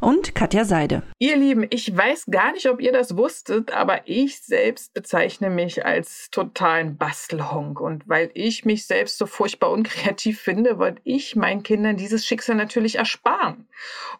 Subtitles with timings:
[0.00, 1.02] und Katja Seide.
[1.18, 5.84] Ihr Lieben, ich weiß gar nicht, ob ihr das wusstet, aber ich selbst bezeichne mich
[5.84, 7.80] als totalen Bastelhonk.
[7.80, 12.56] Und weil ich mich selbst so furchtbar unkreativ finde, wollte ich meinen Kindern dieses Schicksal
[12.56, 13.66] natürlich ersparen.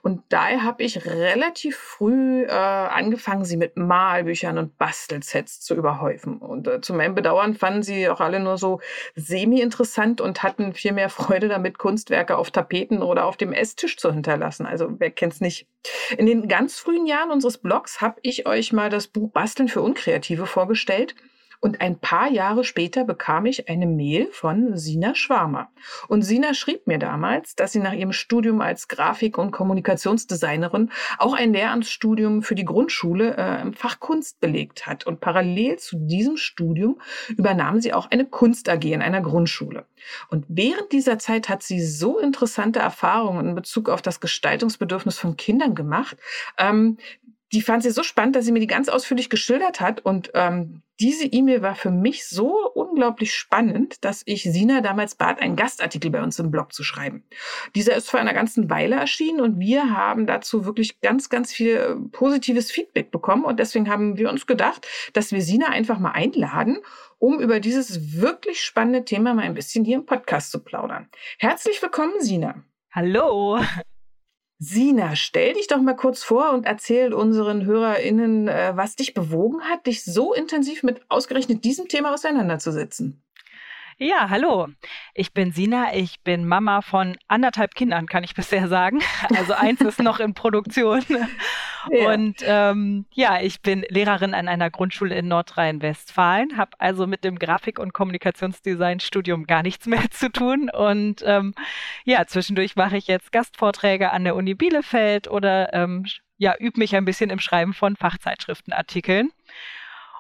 [0.02, 6.38] Und daher habe ich relativ früh äh, angefangen, sie mit Malbüchern und Bastelsets zu überhäufen.
[6.38, 8.80] Und äh, zu meinem Bedauern fanden sie auch alle nur so
[9.14, 14.12] semi-interessant und hatten viel mehr Freude damit, Kunstwerke auf Tapeten oder auf dem Esstisch zu
[14.12, 14.66] hinterlassen.
[14.66, 15.67] Also wer kennt's nicht?
[16.16, 19.82] In den ganz frühen Jahren unseres Blogs habe ich euch mal das Buch Basteln für
[19.82, 21.14] Unkreative vorgestellt.
[21.60, 25.70] Und ein paar Jahre später bekam ich eine Mail von Sina Schwarmer.
[26.06, 31.34] Und Sina schrieb mir damals, dass sie nach ihrem Studium als Grafik- und Kommunikationsdesignerin auch
[31.34, 35.06] ein Lehramtsstudium für die Grundschule äh, im Fach Kunst belegt hat.
[35.06, 37.00] Und parallel zu diesem Studium
[37.36, 39.86] übernahm sie auch eine Kunst AG in einer Grundschule.
[40.30, 45.36] Und während dieser Zeit hat sie so interessante Erfahrungen in Bezug auf das Gestaltungsbedürfnis von
[45.36, 46.16] Kindern gemacht,
[46.56, 46.98] ähm,
[47.52, 50.04] die fand sie so spannend, dass sie mir die ganz ausführlich geschildert hat.
[50.04, 55.40] Und ähm, diese E-Mail war für mich so unglaublich spannend, dass ich Sina damals bat,
[55.40, 57.24] einen Gastartikel bei uns im Blog zu schreiben.
[57.74, 61.76] Dieser ist vor einer ganzen Weile erschienen und wir haben dazu wirklich ganz, ganz viel
[61.76, 63.44] äh, positives Feedback bekommen.
[63.44, 66.78] Und deswegen haben wir uns gedacht, dass wir Sina einfach mal einladen,
[67.18, 71.08] um über dieses wirklich spannende Thema mal ein bisschen hier im Podcast zu plaudern.
[71.38, 72.62] Herzlich willkommen, Sina.
[72.92, 73.58] Hallo.
[74.60, 79.62] Sina, stell dich doch mal kurz vor und erzähl unseren HörerInnen, äh, was dich bewogen
[79.62, 83.22] hat, dich so intensiv mit ausgerechnet diesem Thema auseinanderzusetzen.
[84.00, 84.68] Ja, hallo.
[85.12, 85.92] Ich bin Sina.
[85.92, 89.00] Ich bin Mama von anderthalb Kindern, kann ich bisher sagen.
[89.36, 91.04] Also eins ist noch in Produktion.
[91.90, 92.12] Ja.
[92.12, 97.38] Und ähm, ja, ich bin Lehrerin an einer Grundschule in Nordrhein-Westfalen, habe also mit dem
[97.38, 100.68] Grafik- und Kommunikationsdesign-Studium gar nichts mehr zu tun.
[100.68, 101.54] Und ähm,
[102.04, 106.04] ja, zwischendurch mache ich jetzt Gastvorträge an der Uni Bielefeld oder ähm,
[106.36, 109.30] ja, übe mich ein bisschen im Schreiben von Fachzeitschriftenartikeln.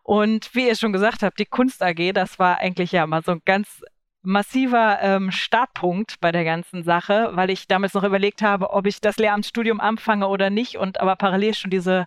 [0.08, 3.32] Und wie ihr schon gesagt habt, die Kunst AG, das war eigentlich ja mal so
[3.32, 3.82] ein ganz
[4.22, 9.02] massiver ähm, Startpunkt bei der ganzen Sache, weil ich damals noch überlegt habe, ob ich
[9.02, 12.06] das Lehramtsstudium anfange oder nicht und aber parallel schon diese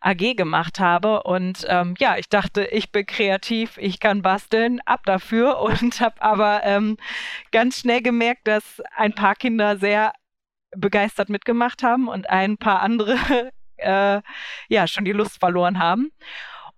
[0.00, 1.22] AG gemacht habe.
[1.22, 6.20] Und ähm, ja, ich dachte, ich bin kreativ, ich kann basteln, ab dafür und habe
[6.20, 6.96] aber ähm,
[7.52, 10.14] ganz schnell gemerkt, dass ein paar Kinder sehr
[10.76, 14.20] begeistert mitgemacht haben und ein paar andere äh,
[14.68, 16.10] ja schon die Lust verloren haben.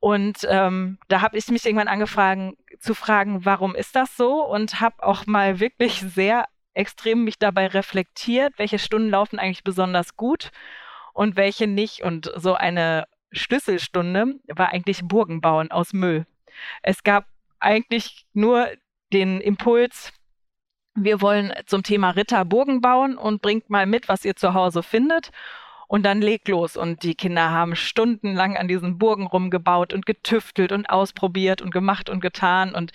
[0.01, 4.45] Und ähm, da habe ich mich irgendwann angefangen zu fragen, warum ist das so?
[4.45, 10.17] Und habe auch mal wirklich sehr extrem mich dabei reflektiert, welche Stunden laufen eigentlich besonders
[10.17, 10.51] gut
[11.13, 12.03] und welche nicht.
[12.03, 16.27] Und so eine Schlüsselstunde war eigentlich Burgenbauen aus Müll.
[16.83, 17.27] Es gab
[17.59, 18.69] eigentlich nur
[19.13, 20.13] den Impuls,
[20.95, 24.83] wir wollen zum Thema Ritter Burgen bauen und bringt mal mit, was ihr zu Hause
[24.83, 25.31] findet.
[25.89, 26.77] Und dann legt los.
[26.77, 32.11] Und die Kinder haben stundenlang an diesen Burgen rumgebaut und getüftelt und ausprobiert und gemacht
[32.11, 32.93] und getan und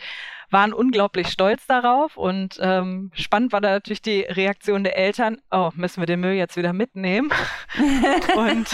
[0.52, 2.16] waren unglaublich stolz darauf.
[2.16, 5.42] Und ähm, spannend war da natürlich die Reaktion der Eltern.
[5.52, 7.32] Oh, müssen wir den Müll jetzt wieder mitnehmen?
[8.38, 8.68] und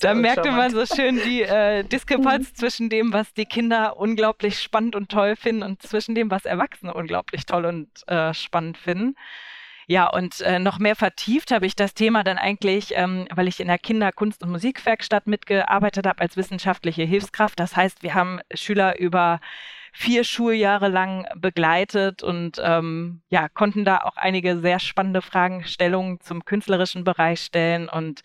[0.00, 4.96] da merkte man so schön die äh, Diskrepanz zwischen dem, was die Kinder unglaublich spannend
[4.96, 9.14] und toll finden und zwischen dem, was Erwachsene unglaublich toll und äh, spannend finden.
[9.90, 13.58] Ja, und äh, noch mehr vertieft habe ich das Thema dann eigentlich, ähm, weil ich
[13.58, 17.58] in der Kinder-, Kunst- und Musikwerkstatt mitgearbeitet habe als wissenschaftliche Hilfskraft.
[17.58, 19.40] Das heißt, wir haben Schüler über
[19.94, 26.44] vier Schuljahre lang begleitet und ähm, ja, konnten da auch einige sehr spannende Fragestellungen zum
[26.44, 27.88] künstlerischen Bereich stellen.
[27.88, 28.20] Und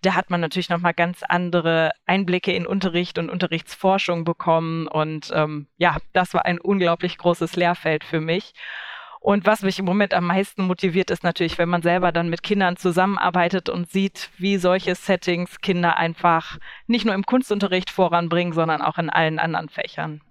[0.00, 4.88] da hat man natürlich nochmal ganz andere Einblicke in Unterricht und Unterrichtsforschung bekommen.
[4.88, 8.54] Und ähm, ja, das war ein unglaublich großes Lehrfeld für mich.
[9.22, 12.42] Und was mich im Moment am meisten motiviert, ist natürlich, wenn man selber dann mit
[12.42, 16.58] Kindern zusammenarbeitet und sieht, wie solche Settings Kinder einfach
[16.88, 20.22] nicht nur im Kunstunterricht voranbringen, sondern auch in allen anderen Fächern.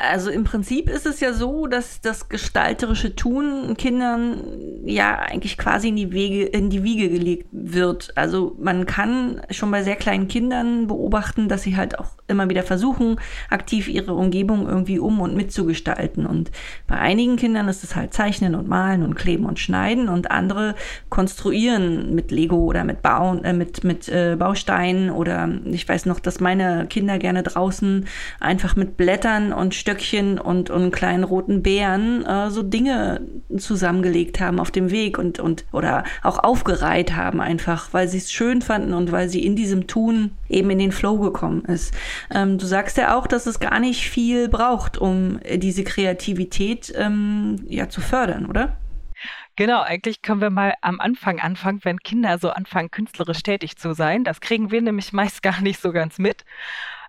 [0.00, 4.44] Also im Prinzip ist es ja so, dass das gestalterische Tun Kindern
[4.84, 8.16] ja eigentlich quasi in die Wege, in die Wiege gelegt wird.
[8.16, 12.62] Also man kann schon bei sehr kleinen Kindern beobachten, dass sie halt auch immer wieder
[12.62, 13.16] versuchen,
[13.50, 16.26] aktiv ihre Umgebung irgendwie um und mitzugestalten.
[16.26, 16.52] Und
[16.86, 20.76] bei einigen Kindern ist es halt Zeichnen und Malen und Kleben und Schneiden und andere
[21.08, 26.20] konstruieren mit Lego oder mit Bauen, äh, mit, mit äh, Bausteinen oder ich weiß noch,
[26.20, 28.06] dass meine Kinder gerne draußen
[28.38, 33.22] einfach mit Blättern und Stöckchen und, und kleinen roten Bären äh, so Dinge
[33.56, 38.30] zusammengelegt haben auf dem Weg und, und oder auch aufgereiht haben einfach, weil sie es
[38.30, 41.94] schön fanden und weil sie in diesem Tun eben in den Flow gekommen ist.
[42.30, 47.64] Ähm, du sagst ja auch, dass es gar nicht viel braucht, um diese Kreativität ähm,
[47.66, 48.76] ja zu fördern, oder?
[49.56, 53.94] Genau, eigentlich können wir mal am Anfang anfangen, wenn Kinder so anfangen, künstlerisch tätig zu
[53.94, 54.22] sein.
[54.22, 56.44] Das kriegen wir nämlich meist gar nicht so ganz mit.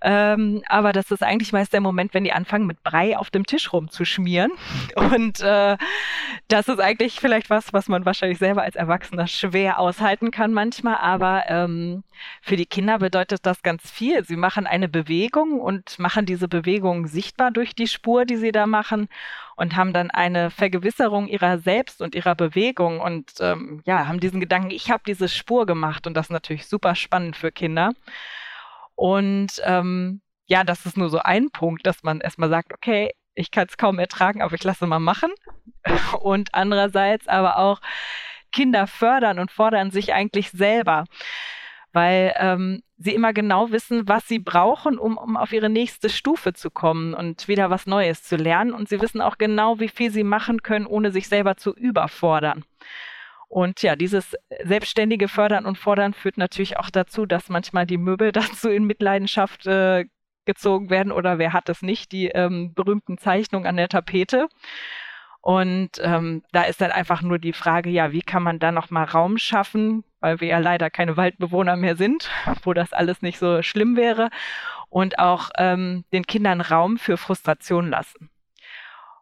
[0.02, 3.46] Ähm, aber das ist eigentlich meist der Moment, wenn die anfangen, mit Brei auf dem
[3.46, 4.52] Tisch rumzuschmieren.
[4.96, 5.78] Und äh,
[6.48, 10.98] das ist eigentlich vielleicht was, was man wahrscheinlich selber als Erwachsener schwer aushalten kann manchmal.
[10.98, 12.04] Aber ähm,
[12.42, 14.24] für die Kinder bedeutet das ganz viel.
[14.26, 18.68] Sie machen eine Bewegung und machen diese Bewegung sichtbar durch die Spur, die sie da
[18.68, 19.10] machen
[19.56, 24.40] und haben dann eine Vergewisserung ihrer selbst und ihrer Bewegung und ähm, ja, haben diesen
[24.40, 27.92] Gedanken, ich habe diese Spur gemacht und das ist natürlich super spannend für Kinder.
[29.00, 33.50] Und ähm, ja, das ist nur so ein Punkt, dass man erstmal sagt, okay, ich
[33.50, 35.32] kann es kaum ertragen, aber ich lasse mal machen.
[36.20, 37.80] Und andererseits aber auch
[38.52, 41.06] Kinder fördern und fordern sich eigentlich selber,
[41.94, 46.52] weil ähm, sie immer genau wissen, was sie brauchen, um, um auf ihre nächste Stufe
[46.52, 48.74] zu kommen und wieder was Neues zu lernen.
[48.74, 52.66] Und sie wissen auch genau, wie viel sie machen können, ohne sich selber zu überfordern.
[53.50, 58.32] Und ja, dieses selbstständige Fördern und Fordern führt natürlich auch dazu, dass manchmal die Möbel
[58.32, 60.06] dazu in Mitleidenschaft äh,
[60.46, 64.48] gezogen werden oder wer hat es nicht, die ähm, berühmten Zeichnungen an der Tapete.
[65.42, 69.06] Und ähm, da ist dann einfach nur die Frage, ja, wie kann man da nochmal
[69.06, 72.30] Raum schaffen, weil wir ja leider keine Waldbewohner mehr sind,
[72.64, 74.30] wo das alles nicht so schlimm wäre.
[74.90, 78.30] Und auch ähm, den Kindern Raum für Frustration lassen.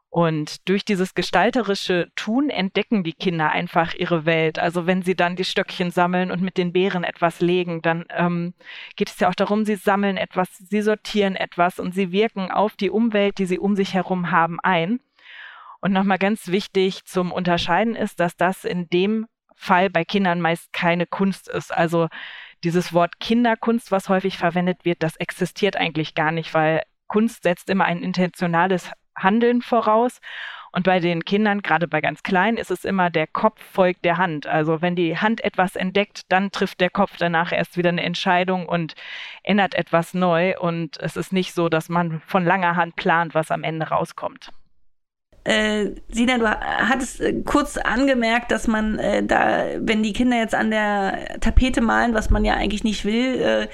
[0.10, 4.58] Und durch dieses gestalterische Tun entdecken die Kinder einfach ihre Welt.
[4.58, 8.54] Also wenn sie dann die Stöckchen sammeln und mit den Beeren etwas legen, dann ähm,
[8.96, 12.78] geht es ja auch darum, sie sammeln etwas, sie sortieren etwas und sie wirken auf
[12.78, 15.02] die Umwelt, die sie um sich herum haben, ein.
[15.82, 20.72] Und nochmal ganz wichtig zum Unterscheiden ist, dass das in dem Fall bei Kindern meist
[20.72, 21.74] keine Kunst ist.
[21.74, 22.08] Also
[22.64, 27.70] dieses Wort Kinderkunst, was häufig verwendet wird, das existiert eigentlich gar nicht, weil Kunst setzt
[27.70, 30.22] immer ein intentionales Handeln voraus.
[30.72, 34.18] Und bei den Kindern, gerade bei ganz Kleinen, ist es immer der Kopf folgt der
[34.18, 34.48] Hand.
[34.48, 38.68] Also wenn die Hand etwas entdeckt, dann trifft der Kopf danach erst wieder eine Entscheidung
[38.68, 38.94] und
[39.44, 40.58] ändert etwas neu.
[40.60, 44.52] Und es ist nicht so, dass man von langer Hand plant, was am Ende rauskommt.
[45.48, 50.54] Äh, Sina, du hattest äh, kurz angemerkt, dass man äh, da, wenn die Kinder jetzt
[50.54, 53.68] an der Tapete malen, was man ja eigentlich nicht will, äh,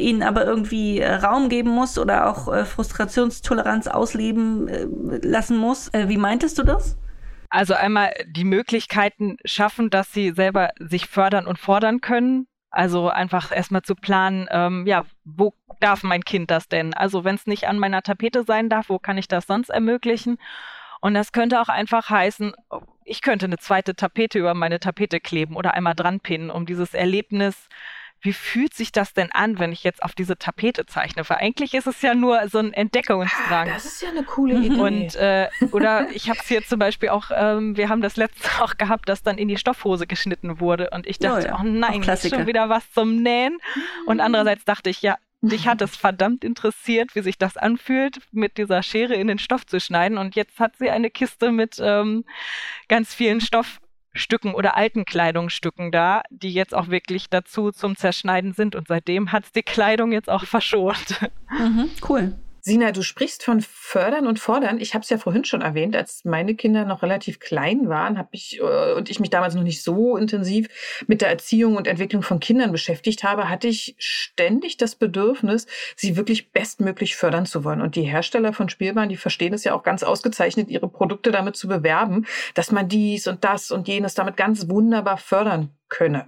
[0.00, 4.70] ihnen aber irgendwie äh, Raum geben muss oder auch äh, Frustrationstoleranz ausleben
[5.22, 5.90] lassen muss.
[5.92, 6.96] Wie meintest du das?
[7.50, 12.46] Also einmal die Möglichkeiten schaffen, dass sie selber sich fördern und fordern können.
[12.70, 16.94] Also einfach erstmal zu planen, ähm, ja, wo darf mein Kind das denn?
[16.94, 20.38] Also wenn es nicht an meiner Tapete sein darf, wo kann ich das sonst ermöglichen?
[21.00, 22.52] Und das könnte auch einfach heißen,
[23.04, 26.94] ich könnte eine zweite Tapete über meine Tapete kleben oder einmal dran pinnen, um dieses
[26.94, 27.68] Erlebnis
[28.20, 31.28] wie fühlt sich das denn an, wenn ich jetzt auf diese Tapete zeichne?
[31.28, 33.68] Weil eigentlich ist es ja nur so ein Entdeckungsdrang.
[33.68, 34.64] Ah, das ist ja eine coole mhm.
[34.64, 34.80] Idee.
[34.80, 38.48] Und, äh, oder ich habe es hier zum Beispiel auch, ähm, wir haben das letzte
[38.62, 40.90] auch gehabt, dass dann in die Stoffhose geschnitten wurde.
[40.90, 41.58] Und ich dachte, oh, ja.
[41.60, 43.58] oh nein, ist schon wieder was zum Nähen.
[44.06, 44.22] Und mhm.
[44.22, 48.82] andererseits dachte ich, ja, Dich hat es verdammt interessiert, wie sich das anfühlt, mit dieser
[48.82, 50.18] Schere in den Stoff zu schneiden.
[50.18, 52.24] Und jetzt hat sie eine Kiste mit ähm,
[52.88, 58.74] ganz vielen Stoffstücken oder alten Kleidungsstücken da, die jetzt auch wirklich dazu zum Zerschneiden sind.
[58.74, 61.20] Und seitdem hat es die Kleidung jetzt auch verschont.
[61.50, 62.34] Mhm, cool.
[62.60, 64.80] Sina, du sprichst von fördern und fordern.
[64.80, 68.28] Ich habe es ja vorhin schon erwähnt, als meine Kinder noch relativ klein waren, habe
[68.32, 70.68] ich äh, und ich mich damals noch nicht so intensiv
[71.06, 76.16] mit der Erziehung und Entwicklung von Kindern beschäftigt habe, hatte ich ständig das Bedürfnis, sie
[76.16, 77.80] wirklich bestmöglich fördern zu wollen.
[77.80, 81.56] Und die Hersteller von Spielwaren, die verstehen es ja auch ganz ausgezeichnet, ihre Produkte damit
[81.56, 86.26] zu bewerben, dass man dies und das und jenes damit ganz wunderbar fördern könne.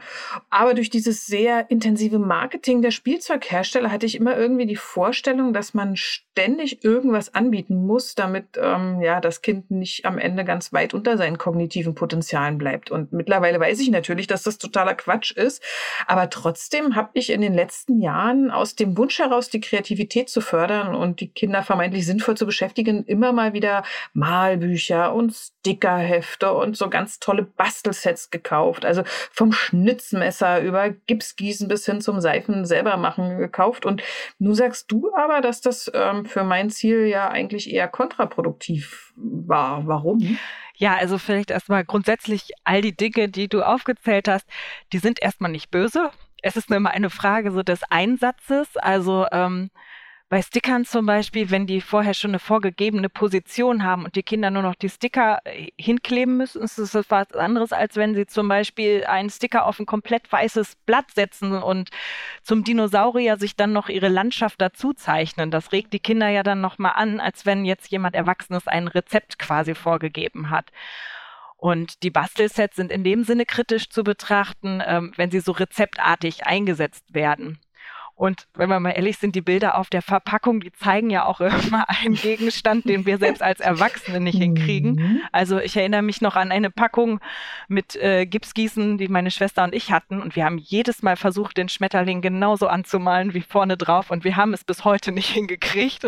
[0.51, 5.75] Aber durch dieses sehr intensive Marketing der Spielzeughersteller hatte ich immer irgendwie die Vorstellung, dass
[5.75, 10.95] man ständig irgendwas anbieten muss, damit ähm, ja das Kind nicht am Ende ganz weit
[10.95, 12.91] unter seinen kognitiven Potenzialen bleibt.
[12.91, 15.63] Und mittlerweile weiß ich natürlich, dass das totaler Quatsch ist.
[16.07, 20.41] Aber trotzdem habe ich in den letzten Jahren aus dem Wunsch heraus, die Kreativität zu
[20.41, 26.77] fördern und die Kinder vermeintlich sinnvoll zu beschäftigen, immer mal wieder Malbücher und Stickerhefte und
[26.77, 28.85] so ganz tolle Bastelsets gekauft.
[28.85, 29.03] Also
[29.33, 33.87] vom Schnitzmesser über Gipsgießen bis hin zum Seifen selber machen gekauft.
[33.87, 34.03] Und
[34.39, 39.87] nun sagst du aber, dass das ähm, für mein Ziel ja eigentlich eher kontraproduktiv war.
[39.87, 40.39] Warum?
[40.77, 44.49] Ja, also vielleicht erstmal grundsätzlich all die Dinge, die du aufgezählt hast,
[44.93, 46.11] die sind erstmal nicht böse.
[46.43, 48.77] Es ist nur immer eine Frage so des Einsatzes.
[48.77, 49.71] Also ähm,
[50.31, 54.53] bei Stickern zum Beispiel, wenn die vorher schon eine vorgegebene Position haben und die Kinder
[54.53, 58.47] nur noch die Sticker äh, hinkleben müssen, ist es was anderes, als wenn sie zum
[58.47, 61.91] Beispiel einen Sticker auf ein komplett weißes Blatt setzen und
[62.45, 65.51] zum Dinosaurier sich dann noch ihre Landschaft dazu zeichnen.
[65.51, 69.37] Das regt die Kinder ja dann nochmal an, als wenn jetzt jemand Erwachsenes ein Rezept
[69.41, 70.71] quasi vorgegeben hat.
[71.57, 76.47] Und die Bastelsets sind in dem Sinne kritisch zu betrachten, ähm, wenn sie so rezeptartig
[76.47, 77.59] eingesetzt werden.
[78.21, 81.41] Und wenn wir mal ehrlich sind, die Bilder auf der Verpackung, die zeigen ja auch
[81.67, 84.93] immer einen Gegenstand, den wir selbst als Erwachsene nicht hinkriegen.
[84.93, 85.21] Mhm.
[85.33, 87.21] Also ich erinnere mich noch an eine Packung
[87.67, 90.21] mit äh, Gipsgießen, die meine Schwester und ich hatten.
[90.21, 94.11] Und wir haben jedes Mal versucht, den Schmetterling genauso anzumalen wie vorne drauf.
[94.11, 96.07] Und wir haben es bis heute nicht hingekriegt.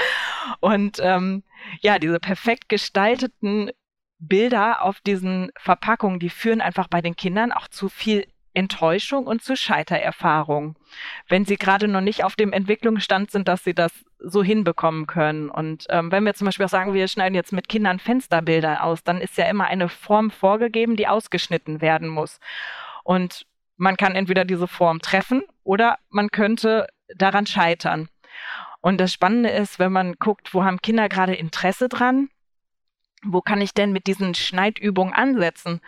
[0.58, 1.44] und ähm,
[1.80, 3.70] ja, diese perfekt gestalteten
[4.18, 8.26] Bilder auf diesen Verpackungen, die führen einfach bei den Kindern auch zu viel
[8.56, 10.76] Enttäuschung und zu Scheitererfahrung,
[11.28, 15.50] wenn sie gerade noch nicht auf dem Entwicklungsstand sind, dass sie das so hinbekommen können.
[15.50, 19.04] Und ähm, wenn wir zum Beispiel auch sagen, wir schneiden jetzt mit Kindern Fensterbilder aus,
[19.04, 22.40] dann ist ja immer eine Form vorgegeben, die ausgeschnitten werden muss.
[23.04, 23.46] Und
[23.76, 28.08] man kann entweder diese Form treffen oder man könnte daran scheitern.
[28.80, 32.30] Und das Spannende ist, wenn man guckt, wo haben Kinder gerade Interesse dran,
[33.22, 35.80] wo kann ich denn mit diesen Schneidübungen ansetzen?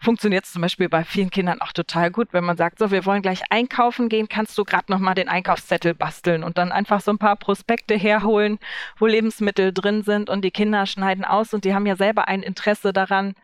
[0.00, 3.04] Funktioniert es zum Beispiel bei vielen Kindern auch total gut, wenn man sagt, so, wir
[3.04, 7.00] wollen gleich einkaufen gehen, kannst du gerade noch mal den Einkaufszettel basteln und dann einfach
[7.00, 8.58] so ein paar Prospekte herholen,
[8.98, 12.42] wo Lebensmittel drin sind und die Kinder schneiden aus und die haben ja selber ein
[12.42, 13.34] Interesse daran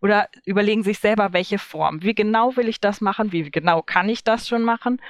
[0.00, 2.02] oder überlegen sich selber, welche Form.
[2.02, 3.32] Wie genau will ich das machen?
[3.32, 5.00] Wie genau kann ich das schon machen?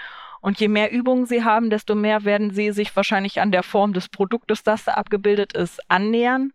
[0.40, 3.92] Und je mehr Übungen sie haben, desto mehr werden sie sich wahrscheinlich an der Form
[3.92, 6.52] des Produktes, das da abgebildet ist, annähern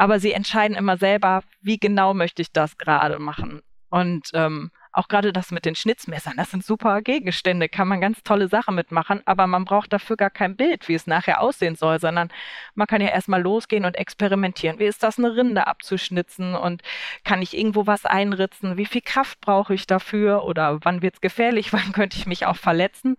[0.00, 3.60] aber sie entscheiden immer selber, wie genau möchte ich das gerade machen.
[3.90, 8.22] Und ähm, auch gerade das mit den Schnitzmessern, das sind super Gegenstände, kann man ganz
[8.22, 12.00] tolle Sachen mitmachen, aber man braucht dafür gar kein Bild, wie es nachher aussehen soll,
[12.00, 12.30] sondern
[12.74, 14.78] man kann ja erstmal losgehen und experimentieren.
[14.78, 16.82] Wie ist das, eine Rinde abzuschnitzen und
[17.24, 18.76] kann ich irgendwo was einritzen?
[18.76, 21.72] Wie viel Kraft brauche ich dafür oder wann wird es gefährlich?
[21.80, 23.16] Wann könnte ich mich auch verletzen?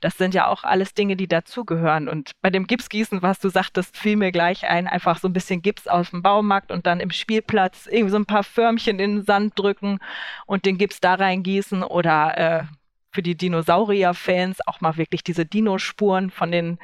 [0.00, 2.08] Das sind ja auch alles Dinge, die dazugehören.
[2.08, 5.62] Und bei dem Gipsgießen, was du sagtest, fiel mir gleich ein, einfach so ein bisschen
[5.62, 9.24] Gips aus dem Baumarkt und dann im Spielplatz irgendwie so ein paar Förmchen in den
[9.24, 9.98] Sand drücken
[10.46, 12.64] und den Gips da da reingießen oder äh,
[13.12, 16.78] für die Dinosaurier-Fans auch mal wirklich diese Dinospuren von den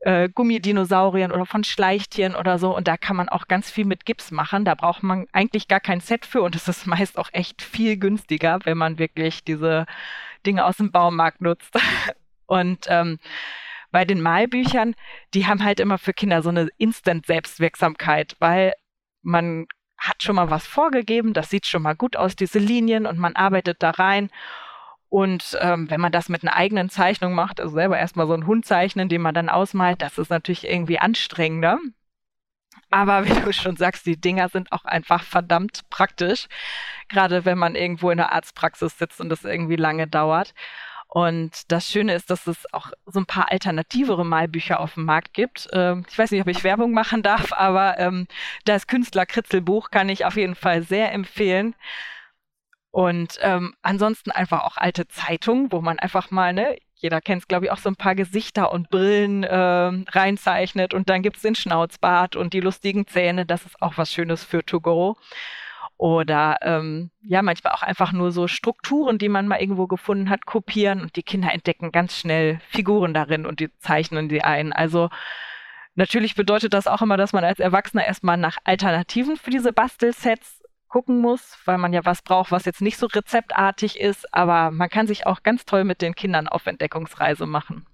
[0.00, 2.76] äh, Gummidinosauriern oder von Schleichtieren oder so.
[2.76, 4.64] Und da kann man auch ganz viel mit Gips machen.
[4.64, 7.96] Da braucht man eigentlich gar kein Set für und es ist meist auch echt viel
[7.96, 9.86] günstiger, wenn man wirklich diese
[10.44, 11.74] Dinge aus dem Baumarkt nutzt.
[12.46, 13.18] und ähm,
[13.92, 14.94] bei den Malbüchern,
[15.34, 18.72] die haben halt immer für Kinder so eine Instant-Selbstwirksamkeit, weil
[19.22, 19.66] man
[19.98, 23.36] hat schon mal was vorgegeben, das sieht schon mal gut aus, diese Linien, und man
[23.36, 24.30] arbeitet da rein.
[25.08, 28.46] Und ähm, wenn man das mit einer eigenen Zeichnung macht, also selber erstmal so einen
[28.46, 31.78] Hund zeichnen, den man dann ausmalt, das ist natürlich irgendwie anstrengender.
[32.90, 36.48] Aber wie du schon sagst, die Dinger sind auch einfach verdammt praktisch.
[37.08, 40.54] Gerade wenn man irgendwo in der Arztpraxis sitzt und das irgendwie lange dauert.
[41.14, 45.32] Und das Schöne ist, dass es auch so ein paar alternativere Malbücher auf dem Markt
[45.32, 45.68] gibt.
[45.72, 48.26] Ähm, ich weiß nicht, ob ich Werbung machen darf, aber ähm,
[48.64, 51.76] das Künstler-Kritzelbuch kann ich auf jeden Fall sehr empfehlen.
[52.90, 57.48] Und ähm, ansonsten einfach auch alte Zeitungen, wo man einfach mal, ne, jeder kennt es,
[57.48, 60.94] glaube ich, auch so ein paar Gesichter und Brillen äh, reinzeichnet.
[60.94, 63.46] Und dann gibt es den Schnauzbart und die lustigen Zähne.
[63.46, 65.16] Das ist auch was Schönes für To Go.
[65.96, 70.46] Oder ähm, ja, manchmal auch einfach nur so Strukturen, die man mal irgendwo gefunden hat,
[70.46, 74.72] kopieren und die Kinder entdecken ganz schnell Figuren darin und die zeichnen die ein.
[74.72, 75.10] Also
[75.94, 80.62] natürlich bedeutet das auch immer, dass man als Erwachsener erstmal nach Alternativen für diese Bastelsets
[80.88, 84.88] gucken muss, weil man ja was braucht, was jetzt nicht so rezeptartig ist, aber man
[84.88, 87.86] kann sich auch ganz toll mit den Kindern auf Entdeckungsreise machen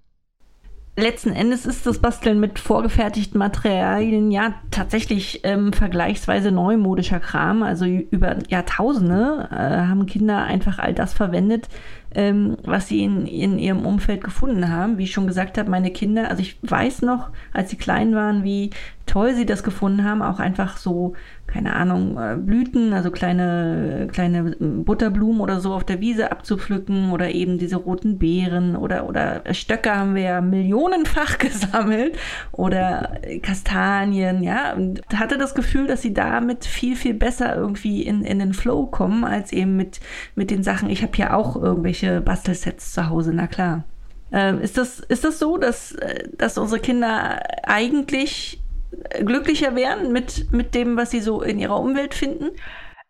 [0.95, 7.63] letzten Endes ist das Basteln mit vorgefertigten Materialien ja tatsächlich ähm, vergleichsweise neumodischer Kram.
[7.63, 11.67] Also über Jahrtausende äh, haben Kinder einfach all das verwendet,
[12.15, 14.97] ähm, was sie in, in ihrem Umfeld gefunden haben.
[14.97, 18.43] Wie ich schon gesagt habe, meine Kinder, also ich weiß noch, als sie klein waren,
[18.43, 18.71] wie
[19.11, 21.13] toll sie das gefunden haben, auch einfach so,
[21.45, 27.29] keine Ahnung, äh, Blüten, also kleine, kleine Butterblumen oder so auf der Wiese abzupflücken oder
[27.29, 32.17] eben diese roten Beeren oder, oder Stöcke haben wir ja millionenfach gesammelt
[32.53, 38.23] oder Kastanien, ja, und hatte das Gefühl, dass sie damit viel, viel besser irgendwie in,
[38.23, 39.99] in den Flow kommen, als eben mit,
[40.35, 43.83] mit den Sachen, ich habe ja auch irgendwelche Bastelsets zu Hause, na klar.
[44.31, 48.61] Ähm, ist, das, ist das so, dass, äh, dass unsere Kinder eigentlich
[49.23, 52.51] glücklicher wären mit, mit dem, was sie so in ihrer Umwelt finden?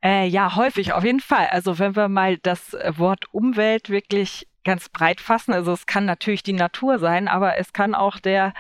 [0.04, 1.48] Äh, ja, häufig, auf jeden Fall.
[1.52, 5.54] Also wenn wir mal das Wort Umwelt wirklich ganz breit fassen.
[5.54, 8.54] Also es kann natürlich die Natur sein, aber es kann auch der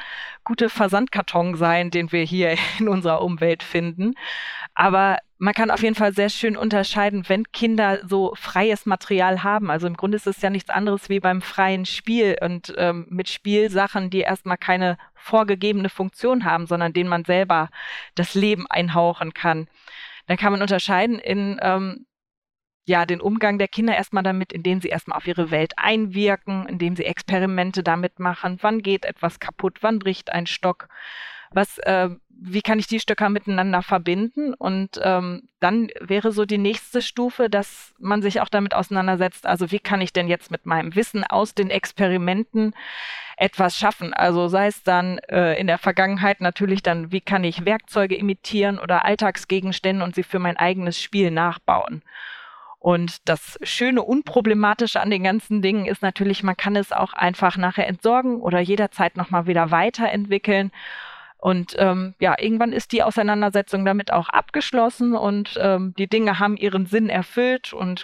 [0.44, 4.16] gute Versandkarton sein, den wir hier in unserer Umwelt finden.
[4.74, 9.72] Aber man kann auf jeden Fall sehr schön unterscheiden, wenn Kinder so freies Material haben.
[9.72, 13.28] Also im Grunde ist es ja nichts anderes wie beim freien Spiel und ähm, mit
[13.28, 17.72] Spielsachen, die erstmal keine vorgegebene Funktion haben, sondern denen man selber
[18.14, 19.68] das Leben einhauchen kann.
[20.28, 22.06] Dann kann man unterscheiden in ähm,
[22.86, 26.96] ja, den Umgang der Kinder erstmal damit, indem sie erstmal auf ihre Welt einwirken, indem
[26.96, 28.60] sie Experimente damit machen.
[28.62, 29.80] Wann geht etwas kaputt?
[29.82, 30.88] Wann bricht ein Stock?
[31.50, 32.10] Was, äh,
[32.44, 34.56] wie kann ich die Stöcker miteinander verbinden?
[34.56, 39.72] Und ähm, dann wäre so die nächste Stufe, dass man sich auch damit auseinandersetzt, also
[39.72, 42.74] wie kann ich denn jetzt mit meinem Wissen aus den Experimenten
[43.38, 44.16] etwas schaffen?
[44.16, 48.80] Also sei es dann äh, in der Vergangenheit natürlich dann, wie kann ich Werkzeuge imitieren
[48.80, 52.02] oder Alltagsgegenstände und sie für mein eigenes Spiel nachbauen?
[52.80, 57.56] Und das schöne, unproblematische an den ganzen Dingen ist natürlich, man kann es auch einfach
[57.56, 60.72] nachher entsorgen oder jederzeit nochmal wieder weiterentwickeln.
[61.42, 66.56] Und ähm, ja, irgendwann ist die Auseinandersetzung damit auch abgeschlossen und ähm, die Dinge haben
[66.56, 68.04] ihren Sinn erfüllt und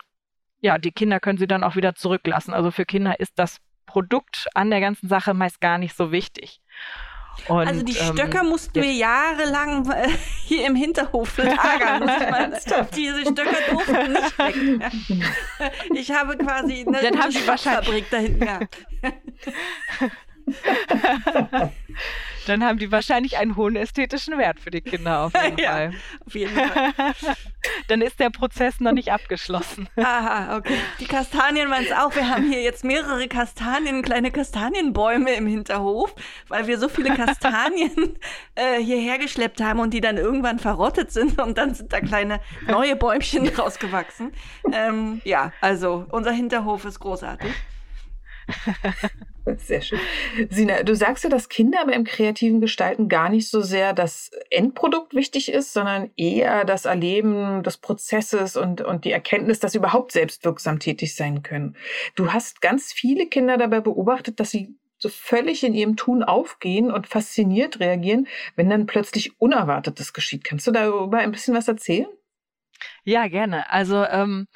[0.59, 2.55] ja, die Kinder können sie dann auch wieder zurücklassen.
[2.55, 6.61] Also für Kinder ist das Produkt an der ganzen Sache meist gar nicht so wichtig.
[7.47, 10.09] Und, also die Stöcker ähm, mussten wir jahrelang äh,
[10.45, 12.09] hier im Hinterhof lagern.
[12.95, 14.91] Diese Stöcker durften nicht weg.
[15.93, 18.87] Ich habe quasi eine, Dann haben Fabrik da hinten gehabt.
[22.47, 25.91] Dann haben die wahrscheinlich einen hohen ästhetischen Wert für die Kinder auf jeden ja, Fall.
[26.25, 26.93] Auf jeden Fall.
[27.89, 29.89] Dann ist der Prozess noch nicht abgeschlossen.
[29.97, 30.77] Aha, okay.
[31.01, 32.15] Die Kastanien waren es auch.
[32.15, 36.15] Wir haben hier jetzt mehrere Kastanien, kleine Kastanienbäume im Hinterhof,
[36.47, 38.17] weil wir so viele Kastanien
[38.55, 42.39] äh, hierher geschleppt haben und die dann irgendwann verrottet sind und dann sind da kleine
[42.65, 44.31] neue Bäumchen rausgewachsen.
[44.71, 47.51] Ähm, ja, also unser Hinterhof ist großartig.
[49.57, 49.99] Sehr schön.
[50.49, 55.13] Sina, du sagst ja, dass Kinder beim kreativen Gestalten gar nicht so sehr das Endprodukt
[55.13, 60.11] wichtig ist, sondern eher das Erleben des Prozesses und, und die Erkenntnis, dass sie überhaupt
[60.11, 61.75] selbstwirksam tätig sein können.
[62.15, 66.91] Du hast ganz viele Kinder dabei beobachtet, dass sie so völlig in ihrem Tun aufgehen
[66.91, 70.43] und fasziniert reagieren, wenn dann plötzlich Unerwartetes geschieht.
[70.43, 72.07] Kannst du darüber ein bisschen was erzählen?
[73.03, 73.69] Ja, gerne.
[73.71, 74.47] Also ähm,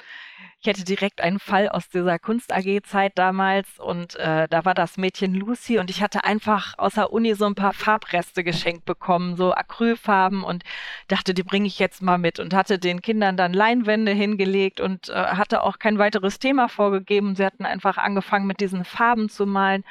[0.62, 4.96] ich hätte direkt einen Fall aus dieser Kunst AG-Zeit damals und äh, da war das
[4.96, 9.52] Mädchen Lucy und ich hatte einfach außer Uni so ein paar Farbreste geschenkt bekommen, so
[9.52, 10.62] Acrylfarben und
[11.08, 15.08] dachte, die bringe ich jetzt mal mit und hatte den Kindern dann Leinwände hingelegt und
[15.08, 17.34] äh, hatte auch kein weiteres Thema vorgegeben.
[17.34, 19.82] Sie hatten einfach angefangen mit diesen Farben zu malen.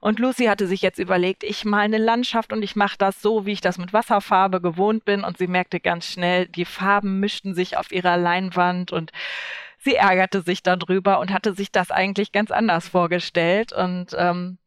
[0.00, 3.44] Und Lucy hatte sich jetzt überlegt, ich male eine Landschaft und ich mache das so,
[3.44, 5.24] wie ich das mit Wasserfarbe gewohnt bin.
[5.24, 9.12] Und sie merkte ganz schnell, die Farben mischten sich auf ihrer Leinwand und
[9.86, 13.72] sie ärgerte sich darüber und hatte sich das eigentlich ganz anders vorgestellt.
[13.72, 14.58] Und ähm,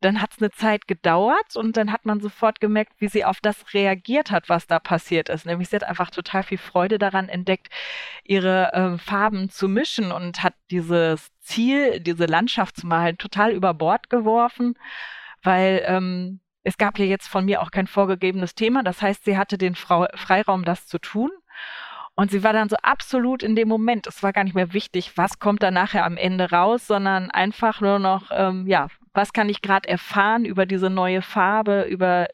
[0.00, 3.38] dann hat es eine Zeit gedauert und dann hat man sofort gemerkt, wie sie auf
[3.40, 5.46] das reagiert hat, was da passiert ist.
[5.46, 7.68] Nämlich sie hat einfach total viel Freude daran entdeckt,
[8.24, 13.74] ihre äh, Farben zu mischen und hat dieses Ziel, diese Landschaft zu malen, total über
[13.74, 14.74] Bord geworfen,
[15.42, 18.82] weil ähm, es gab ja jetzt von mir auch kein vorgegebenes Thema.
[18.82, 21.30] Das heißt, sie hatte den Frau Freiraum, das zu tun.
[22.14, 24.06] Und sie war dann so absolut in dem Moment.
[24.06, 27.80] Es war gar nicht mehr wichtig, was kommt da nachher am Ende raus, sondern einfach
[27.80, 32.28] nur noch, ähm, ja, was kann ich gerade erfahren über diese neue Farbe, über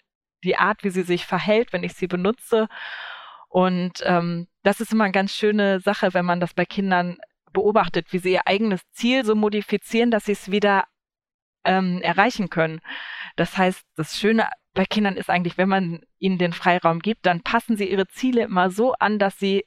[0.45, 2.69] die Art, wie sie sich verhält, wenn ich sie benutze.
[3.49, 7.19] Und ähm, das ist immer eine ganz schöne Sache, wenn man das bei Kindern
[7.53, 10.85] beobachtet, wie sie ihr eigenes Ziel so modifizieren, dass sie es wieder
[11.65, 12.81] ähm, erreichen können.
[13.37, 17.43] Das heißt, das Schöne bei Kindern ist eigentlich, wenn man ihnen den Freiraum gibt, dann
[17.43, 19.65] passen sie ihre Ziele immer so an, dass sie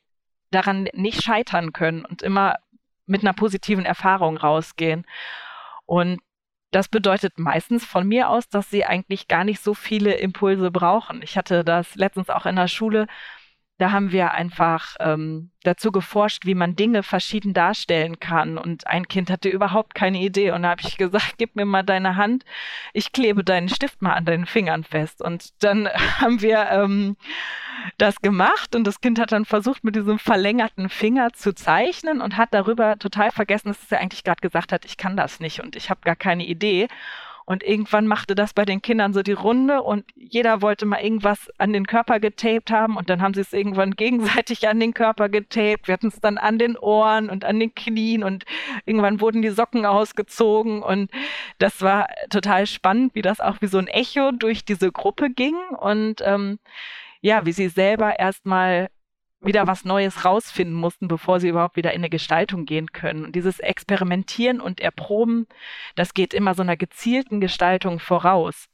[0.52, 2.58] daran nicht scheitern können und immer
[3.06, 5.06] mit einer positiven Erfahrung rausgehen.
[5.86, 6.22] Und
[6.72, 11.22] das bedeutet meistens von mir aus, dass sie eigentlich gar nicht so viele Impulse brauchen.
[11.22, 13.08] Ich hatte das letztens auch in der Schule,
[13.82, 18.60] da haben wir einfach ähm, dazu geforscht, wie man Dinge verschieden darstellen kann.
[18.60, 20.52] Und ein Kind hatte überhaupt keine Idee.
[20.52, 22.46] Und da habe ich gesagt, gib mir mal deine Hand,
[22.94, 25.20] ich klebe deinen Stift mal an deinen Fingern fest.
[25.20, 25.88] Und dann
[26.20, 27.17] haben wir ähm,
[27.98, 32.38] das gemacht und das Kind hat dann versucht, mit diesem verlängerten Finger zu zeichnen und
[32.38, 35.76] hat darüber total vergessen, dass er eigentlich gerade gesagt hat, ich kann das nicht und
[35.76, 36.88] ich habe gar keine Idee.
[37.52, 41.50] Und irgendwann machte das bei den Kindern so die Runde und jeder wollte mal irgendwas
[41.58, 45.28] an den Körper getaped haben und dann haben sie es irgendwann gegenseitig an den Körper
[45.28, 45.90] getaped.
[45.90, 48.46] Wir hatten es dann an den Ohren und an den Knien und
[48.86, 51.12] irgendwann wurden die Socken ausgezogen und
[51.60, 55.58] das war total spannend, wie das auch wie so ein Echo durch diese Gruppe ging
[55.78, 56.58] und ähm,
[57.20, 58.88] ja, wie sie selber erstmal
[59.41, 63.25] wieder was Neues rausfinden mussten, bevor sie überhaupt wieder in eine Gestaltung gehen können.
[63.25, 65.47] Und dieses Experimentieren und Erproben,
[65.95, 68.67] das geht immer so einer gezielten Gestaltung voraus.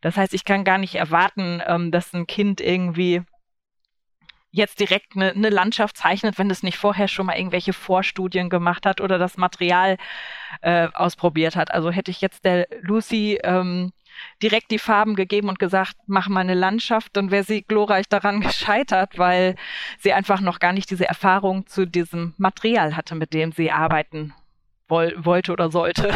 [0.00, 3.22] Das heißt, ich kann gar nicht erwarten, ähm, dass ein Kind irgendwie
[4.50, 8.86] jetzt direkt eine, eine, Landschaft zeichnet, wenn es nicht vorher schon mal irgendwelche Vorstudien gemacht
[8.86, 9.98] hat oder das Material
[10.62, 11.70] äh, ausprobiert hat.
[11.72, 13.92] Also hätte ich jetzt der Lucy ähm,
[14.42, 18.40] direkt die Farben gegeben und gesagt, mach mal eine Landschaft, dann wäre sie glorreich daran
[18.42, 19.56] gescheitert, weil
[19.98, 24.34] sie einfach noch gar nicht diese Erfahrung zu diesem Material hatte, mit dem sie arbeiten
[24.88, 26.14] woll wollte oder sollte.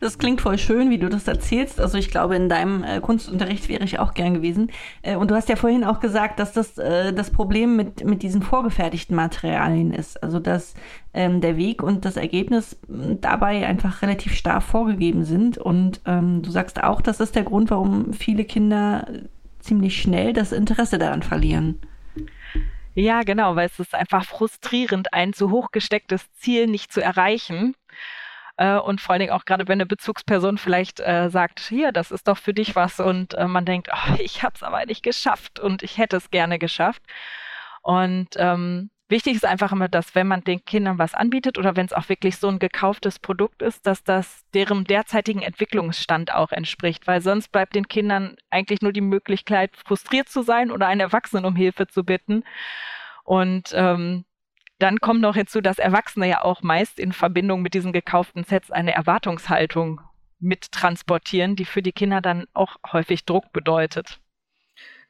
[0.00, 1.78] Das klingt voll schön, wie du das erzählst.
[1.78, 4.70] Also ich glaube, in deinem äh, Kunstunterricht wäre ich auch gern gewesen.
[5.02, 8.22] Äh, und du hast ja vorhin auch gesagt, dass das äh, das Problem mit, mit
[8.22, 10.22] diesen vorgefertigten Materialien ist.
[10.22, 10.74] Also dass
[11.12, 15.58] ähm, der Weg und das Ergebnis dabei einfach relativ starr vorgegeben sind.
[15.58, 19.06] Und ähm, du sagst auch, das ist der Grund, warum viele Kinder
[19.58, 21.78] ziemlich schnell das Interesse daran verlieren.
[22.94, 27.74] Ja, genau, weil es ist einfach frustrierend, ein zu hoch gestecktes Ziel nicht zu erreichen.
[28.60, 32.10] Äh, und vor allen Dingen auch gerade, wenn eine Bezugsperson vielleicht äh, sagt, hier, das
[32.10, 35.02] ist doch für dich was und äh, man denkt, oh, ich habe es aber nicht
[35.02, 37.02] geschafft und ich hätte es gerne geschafft.
[37.80, 41.86] Und ähm, wichtig ist einfach immer, dass wenn man den Kindern was anbietet oder wenn
[41.86, 47.06] es auch wirklich so ein gekauftes Produkt ist, dass das deren derzeitigen Entwicklungsstand auch entspricht,
[47.06, 51.46] weil sonst bleibt den Kindern eigentlich nur die Möglichkeit, frustriert zu sein oder einen Erwachsenen
[51.46, 52.44] um Hilfe zu bitten.
[53.24, 54.26] Und ähm,
[54.82, 58.70] dann kommt noch hinzu, dass Erwachsene ja auch meist in Verbindung mit diesen gekauften Sets
[58.70, 60.00] eine Erwartungshaltung
[60.38, 64.20] mittransportieren, die für die Kinder dann auch häufig Druck bedeutet.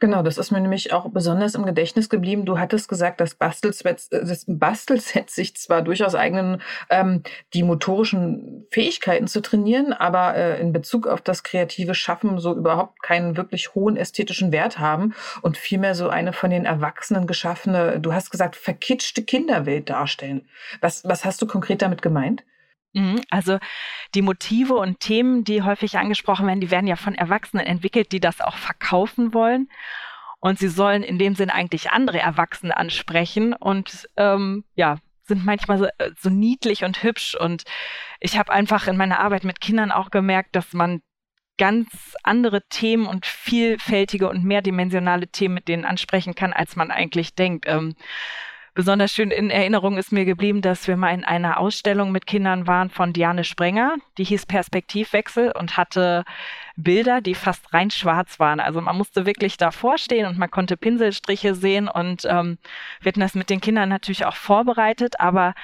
[0.01, 2.47] Genau, das ist mir nämlich auch besonders im Gedächtnis geblieben.
[2.47, 9.29] Du hattest gesagt, das Bastelset, das Bastelset sich zwar durchaus eignen, ähm, die motorischen Fähigkeiten
[9.29, 13.99] zu trainieren, aber äh, in Bezug auf das kreative Schaffen so überhaupt keinen wirklich hohen
[13.99, 19.23] ästhetischen Wert haben und vielmehr so eine von den Erwachsenen geschaffene, du hast gesagt, verkitschte
[19.23, 20.49] Kinderwelt darstellen.
[20.81, 22.43] Was, was hast du konkret damit gemeint?
[22.93, 23.59] Mhm, also
[24.15, 28.21] die Motive und Themen, die häufig angesprochen werden, die werden ja von Erwachsenen entwickelt, die
[28.21, 29.69] das auch verkaufen wollen.
[30.41, 34.97] Und sie sollen in dem Sinn eigentlich andere Erwachsene ansprechen und ähm, ja,
[35.31, 37.35] sind manchmal so, äh, so niedlich und hübsch.
[37.35, 37.65] Und
[38.21, 41.03] ich habe einfach in meiner Arbeit mit Kindern auch gemerkt, dass man
[41.59, 47.35] ganz andere Themen und vielfältige und mehrdimensionale Themen mit denen ansprechen kann, als man eigentlich
[47.35, 47.67] denkt.
[47.69, 47.95] Ähm,
[48.75, 52.67] Besonders schön in Erinnerung ist mir geblieben, dass wir mal in einer Ausstellung mit Kindern
[52.67, 53.97] waren von Diane Sprenger.
[54.17, 56.25] Die hieß Perspektivwechsel und hatte
[56.77, 58.61] Bilder, die fast rein schwarz waren.
[58.61, 62.59] Also man musste wirklich davor stehen und man konnte Pinselstriche sehen und ähm,
[63.01, 65.55] wir hatten das mit den Kindern natürlich auch vorbereitet, aber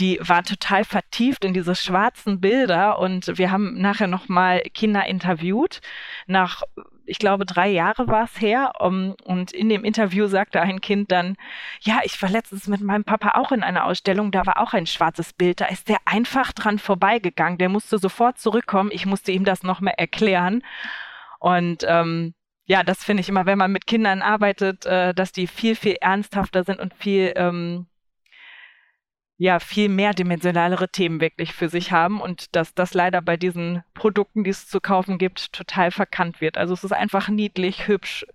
[0.00, 5.06] die waren total vertieft in diese schwarzen Bilder und wir haben nachher noch mal Kinder
[5.06, 5.80] interviewt
[6.26, 6.62] nach
[7.10, 8.72] ich glaube, drei Jahre war es her.
[8.78, 11.36] Um, und in dem Interview sagte ein Kind dann,
[11.80, 14.86] ja, ich war letztens mit meinem Papa auch in einer Ausstellung, da war auch ein
[14.86, 15.60] schwarzes Bild.
[15.60, 17.58] Da ist der einfach dran vorbeigegangen.
[17.58, 18.90] Der musste sofort zurückkommen.
[18.92, 20.62] Ich musste ihm das noch mal erklären.
[21.40, 22.34] Und ähm,
[22.66, 25.96] ja, das finde ich immer, wenn man mit Kindern arbeitet, äh, dass die viel, viel
[26.00, 27.86] ernsthafter sind und viel ähm,
[29.40, 34.44] ja viel mehrdimensionalere Themen wirklich für sich haben und dass das leider bei diesen Produkten,
[34.44, 36.58] die es zu kaufen gibt, total verkannt wird.
[36.58, 38.26] Also es ist einfach niedlich, hübsch,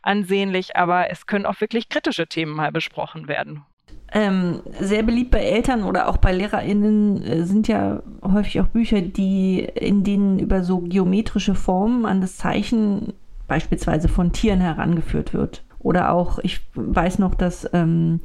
[0.00, 3.62] ansehnlich, aber es können auch wirklich kritische Themen mal besprochen werden.
[4.10, 9.02] Ähm, sehr beliebt bei Eltern oder auch bei LehrerInnen äh, sind ja häufig auch Bücher,
[9.02, 13.12] die in denen über so geometrische Formen an das Zeichen
[13.48, 15.62] beispielsweise von Tieren herangeführt wird.
[15.78, 18.20] Oder auch, ich weiß noch, dass ähm,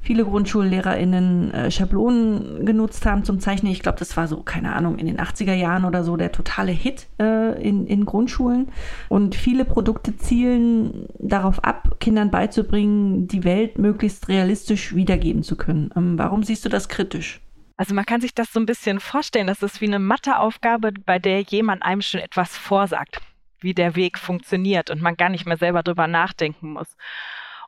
[0.00, 3.72] viele GrundschullehrerInnen äh, Schablonen genutzt haben zum Zeichnen.
[3.72, 6.72] Ich glaube, das war so, keine Ahnung, in den 80er Jahren oder so der totale
[6.72, 8.68] Hit äh, in, in Grundschulen.
[9.08, 15.90] Und viele Produkte zielen darauf ab, Kindern beizubringen, die Welt möglichst realistisch wiedergeben zu können.
[15.96, 17.40] Ähm, warum siehst du das kritisch?
[17.76, 21.20] Also man kann sich das so ein bisschen vorstellen, das ist wie eine Matheaufgabe, bei
[21.20, 23.20] der jemand einem schon etwas vorsagt,
[23.60, 26.96] wie der Weg funktioniert und man gar nicht mehr selber drüber nachdenken muss.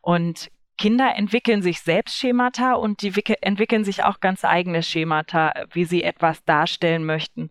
[0.02, 3.12] Und Kinder entwickeln sich selbst Schemata und die
[3.42, 7.50] entwickeln sich auch ganz eigene Schemata, wie sie etwas darstellen möchten.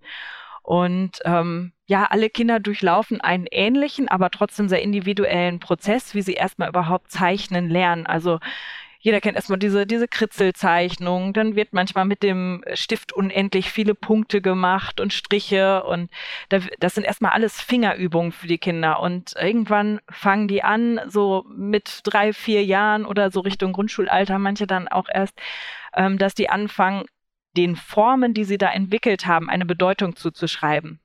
[0.64, 6.34] Und ähm, ja, alle Kinder durchlaufen einen ähnlichen, aber trotzdem sehr individuellen Prozess, wie sie
[6.34, 8.08] erstmal überhaupt zeichnen lernen.
[8.08, 8.40] Also
[9.02, 14.42] jeder kennt erstmal diese, diese Kritzelzeichnung, dann wird manchmal mit dem Stift unendlich viele Punkte
[14.42, 16.12] gemacht und Striche und
[16.50, 22.02] das sind erstmal alles Fingerübungen für die Kinder und irgendwann fangen die an, so mit
[22.04, 25.40] drei, vier Jahren oder so Richtung Grundschulalter, manche dann auch erst,
[25.96, 27.06] ähm, dass die anfangen,
[27.56, 31.00] den Formen, die sie da entwickelt haben, eine Bedeutung zuzuschreiben.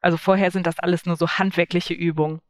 [0.00, 2.40] Also vorher sind das alles nur so handwerkliche Übungen.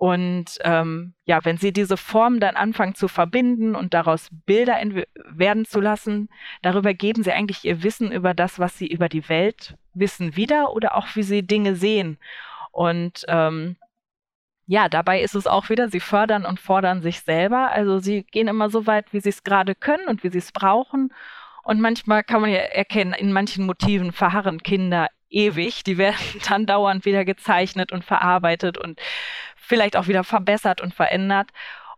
[0.00, 4.78] Und ähm, ja, wenn sie diese Form dann anfangen zu verbinden und daraus Bilder
[5.26, 6.30] werden zu lassen,
[6.62, 10.72] darüber geben sie eigentlich ihr Wissen über das, was sie über die Welt wissen, wieder
[10.72, 12.16] oder auch wie sie Dinge sehen.
[12.72, 13.76] Und ähm,
[14.64, 17.70] ja, dabei ist es auch wieder, sie fördern und fordern sich selber.
[17.70, 20.50] Also sie gehen immer so weit, wie sie es gerade können und wie sie es
[20.50, 21.12] brauchen.
[21.62, 25.84] Und manchmal kann man ja erkennen, in manchen Motiven verharren Kinder ewig.
[25.84, 26.16] Die werden
[26.48, 29.00] dann dauernd wieder gezeichnet und verarbeitet und
[29.70, 31.50] vielleicht auch wieder verbessert und verändert.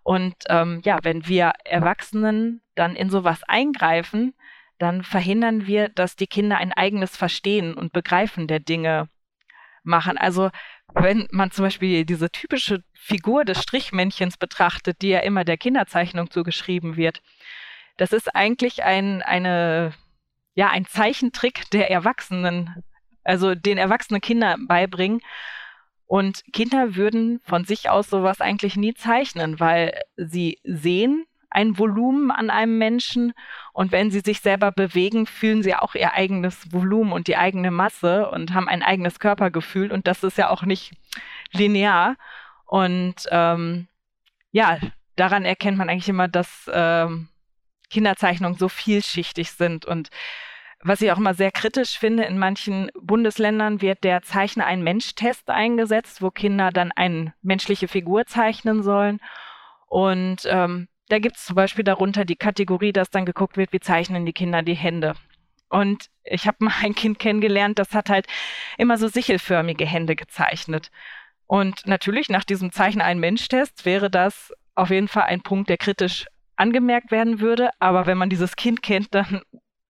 [0.02, 4.34] Und ähm, ja, wenn wir Erwachsenen dann in sowas eingreifen,
[4.78, 9.08] dann verhindern wir, dass die Kinder ein eigenes Verstehen und Begreifen der Dinge
[9.84, 10.18] machen.
[10.18, 10.50] Also
[10.92, 16.30] wenn man zum Beispiel diese typische Figur des Strichmännchens betrachtet, die ja immer der Kinderzeichnung
[16.30, 17.22] zugeschrieben wird,
[17.96, 19.94] das ist eigentlich ein, eine,
[20.54, 22.84] ja, ein Zeichentrick der Erwachsenen,
[23.24, 25.22] also den erwachsenen Kindern beibringen,
[26.12, 32.30] und Kinder würden von sich aus sowas eigentlich nie zeichnen, weil sie sehen ein Volumen
[32.30, 33.32] an einem Menschen
[33.72, 37.70] und wenn sie sich selber bewegen, fühlen sie auch ihr eigenes Volumen und die eigene
[37.70, 40.92] Masse und haben ein eigenes Körpergefühl und das ist ja auch nicht
[41.50, 42.16] linear.
[42.66, 43.88] Und ähm,
[44.50, 44.80] ja,
[45.16, 47.28] daran erkennt man eigentlich immer, dass ähm,
[47.88, 50.10] Kinderzeichnungen so vielschichtig sind und
[50.84, 55.48] was ich auch immer sehr kritisch finde, in manchen Bundesländern wird der Zeichner ein Mensch-Test
[55.48, 59.20] eingesetzt, wo Kinder dann eine menschliche Figur zeichnen sollen.
[59.86, 63.80] Und ähm, da gibt es zum Beispiel darunter die Kategorie, dass dann geguckt wird, wie
[63.80, 65.14] zeichnen die Kinder die Hände.
[65.68, 68.26] Und ich habe mal ein Kind kennengelernt, das hat halt
[68.76, 70.90] immer so sichelförmige Hände gezeichnet.
[71.46, 75.76] Und natürlich nach diesem Zeichen ein Mensch-Test wäre das auf jeden Fall ein Punkt, der
[75.76, 77.70] kritisch angemerkt werden würde.
[77.78, 79.42] Aber wenn man dieses Kind kennt, dann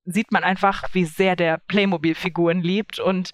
[0.05, 2.99] sieht man einfach, wie sehr der Playmobil-Figuren liebt.
[2.99, 3.31] Und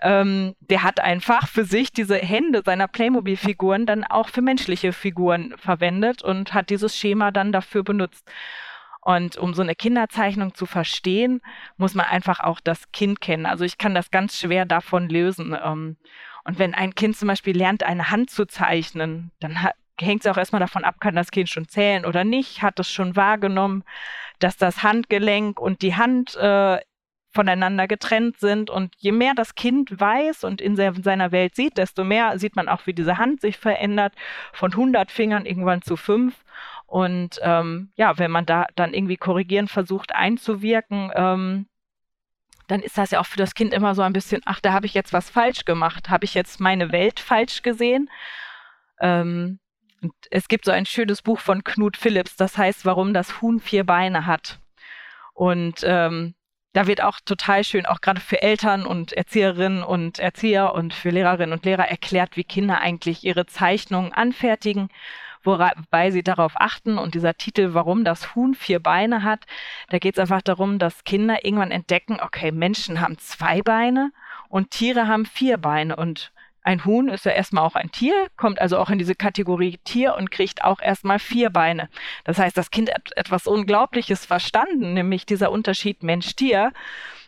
[0.00, 5.54] ähm, der hat einfach für sich diese Hände seiner Playmobil-Figuren dann auch für menschliche Figuren
[5.58, 8.30] verwendet und hat dieses Schema dann dafür benutzt.
[9.00, 11.40] Und um so eine Kinderzeichnung zu verstehen,
[11.76, 13.46] muss man einfach auch das Kind kennen.
[13.46, 15.56] Also ich kann das ganz schwer davon lösen.
[15.62, 15.96] Ähm,
[16.44, 19.62] und wenn ein Kind zum Beispiel lernt, eine Hand zu zeichnen, dann
[20.00, 22.90] hängt es auch erstmal davon ab, kann das Kind schon zählen oder nicht, hat es
[22.90, 23.84] schon wahrgenommen
[24.38, 26.78] dass das Handgelenk und die Hand äh,
[27.30, 28.70] voneinander getrennt sind.
[28.70, 32.68] Und je mehr das Kind weiß und in seiner Welt sieht, desto mehr sieht man
[32.68, 34.14] auch, wie diese Hand sich verändert,
[34.52, 36.44] von 100 Fingern irgendwann zu fünf.
[36.86, 41.66] Und ähm, ja, wenn man da dann irgendwie korrigieren versucht einzuwirken, ähm,
[42.66, 44.86] dann ist das ja auch für das Kind immer so ein bisschen, ach, da habe
[44.86, 48.10] ich jetzt was falsch gemacht, habe ich jetzt meine Welt falsch gesehen.
[49.00, 49.58] Ähm,
[50.02, 53.60] und es gibt so ein schönes Buch von Knut Phillips, das heißt, warum das Huhn
[53.60, 54.60] vier Beine hat.
[55.34, 56.34] Und ähm,
[56.72, 61.10] da wird auch total schön, auch gerade für Eltern und Erzieherinnen und Erzieher und für
[61.10, 64.88] Lehrerinnen und Lehrer erklärt, wie Kinder eigentlich ihre Zeichnungen anfertigen,
[65.42, 66.98] wobei sie darauf achten.
[66.98, 69.44] Und dieser Titel, warum das Huhn vier Beine hat,
[69.88, 74.12] da geht es einfach darum, dass Kinder irgendwann entdecken, okay, Menschen haben zwei Beine
[74.48, 75.96] und Tiere haben vier Beine.
[75.96, 76.32] Und
[76.68, 80.14] ein Huhn ist ja erstmal auch ein Tier, kommt also auch in diese Kategorie Tier
[80.16, 81.88] und kriegt auch erstmal vier Beine.
[82.24, 86.74] Das heißt, das Kind hat etwas Unglaubliches verstanden, nämlich dieser Unterschied Mensch-Tier.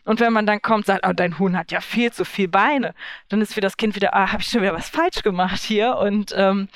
[0.05, 2.95] Und wenn man dann kommt, sagt, oh, dein Huhn hat ja viel zu viele Beine,
[3.31, 5.97] dann ist für das Kind wieder, ah, habe ich schon wieder was falsch gemacht hier.
[5.97, 6.69] Und ähm,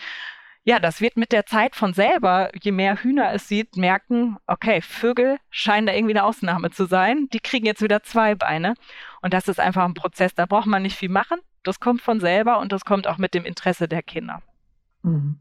[0.64, 4.81] ja, das wird mit der Zeit von selber, je mehr Hühner es sieht, merken, okay,
[4.81, 7.29] Vögel scheinen da irgendwie eine Ausnahme zu sein.
[7.35, 8.72] Die kriegen jetzt wieder zwei Beine.
[9.20, 11.40] Und das ist einfach ein Prozess, da braucht man nicht viel machen.
[11.64, 14.42] Das kommt von selber und das kommt auch mit dem Interesse der Kinder.
[15.03, 15.40] Mhm.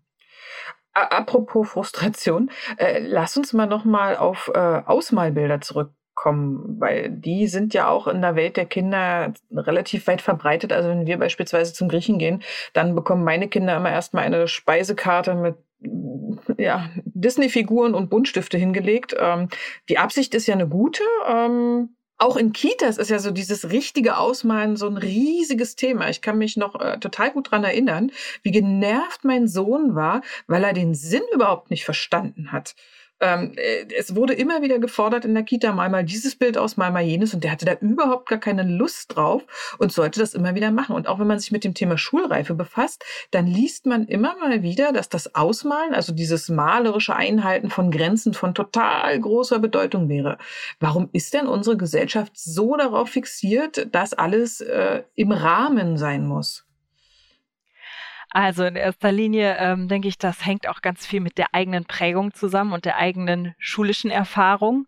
[0.93, 7.73] Apropos Frustration, äh, lass uns mal noch mal auf äh, Ausmalbilder zurückkommen, weil die sind
[7.73, 10.71] ja auch in der Welt der Kinder relativ weit verbreitet.
[10.71, 15.33] Also wenn wir beispielsweise zum Griechen gehen, dann bekommen meine Kinder immer erstmal eine Speisekarte
[15.33, 15.55] mit
[16.57, 19.15] ja, Disney-Figuren und Buntstifte hingelegt.
[19.19, 19.49] Ähm,
[19.89, 21.03] die Absicht ist ja eine gute.
[21.27, 26.09] Ähm, auch in Kitas ist ja so dieses richtige Ausmalen so ein riesiges Thema.
[26.09, 28.11] Ich kann mich noch äh, total gut dran erinnern,
[28.43, 32.75] wie genervt mein Sohn war, weil er den Sinn überhaupt nicht verstanden hat
[33.23, 36.75] ähm, äh, es wurde immer wieder gefordert in der Kita, mal mal dieses Bild aus,
[36.75, 37.33] mal mal jenes.
[37.33, 39.43] Und der hatte da überhaupt gar keine Lust drauf
[39.77, 40.95] und sollte das immer wieder machen.
[40.95, 44.61] Und auch wenn man sich mit dem Thema Schulreife befasst, dann liest man immer mal
[44.61, 50.37] wieder, dass das Ausmalen, also dieses malerische Einhalten von Grenzen von total großer Bedeutung wäre.
[50.81, 56.65] Warum ist denn unsere Gesellschaft so darauf fixiert, dass alles äh, im Rahmen sein muss?
[58.33, 61.85] Also in erster Linie ähm, denke ich, das hängt auch ganz viel mit der eigenen
[61.85, 64.87] Prägung zusammen und der eigenen schulischen Erfahrung.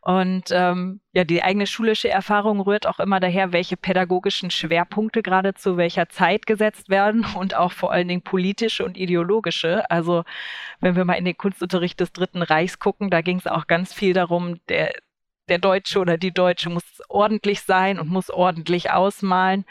[0.00, 5.54] Und ähm, ja, die eigene schulische Erfahrung rührt auch immer daher, welche pädagogischen Schwerpunkte gerade
[5.54, 9.88] zu welcher Zeit gesetzt werden und auch vor allen Dingen politische und ideologische.
[9.88, 10.24] Also
[10.80, 13.94] wenn wir mal in den Kunstunterricht des Dritten Reichs gucken, da ging es auch ganz
[13.94, 14.92] viel darum, der,
[15.48, 19.64] der Deutsche oder die Deutsche muss ordentlich sein und muss ordentlich ausmalen.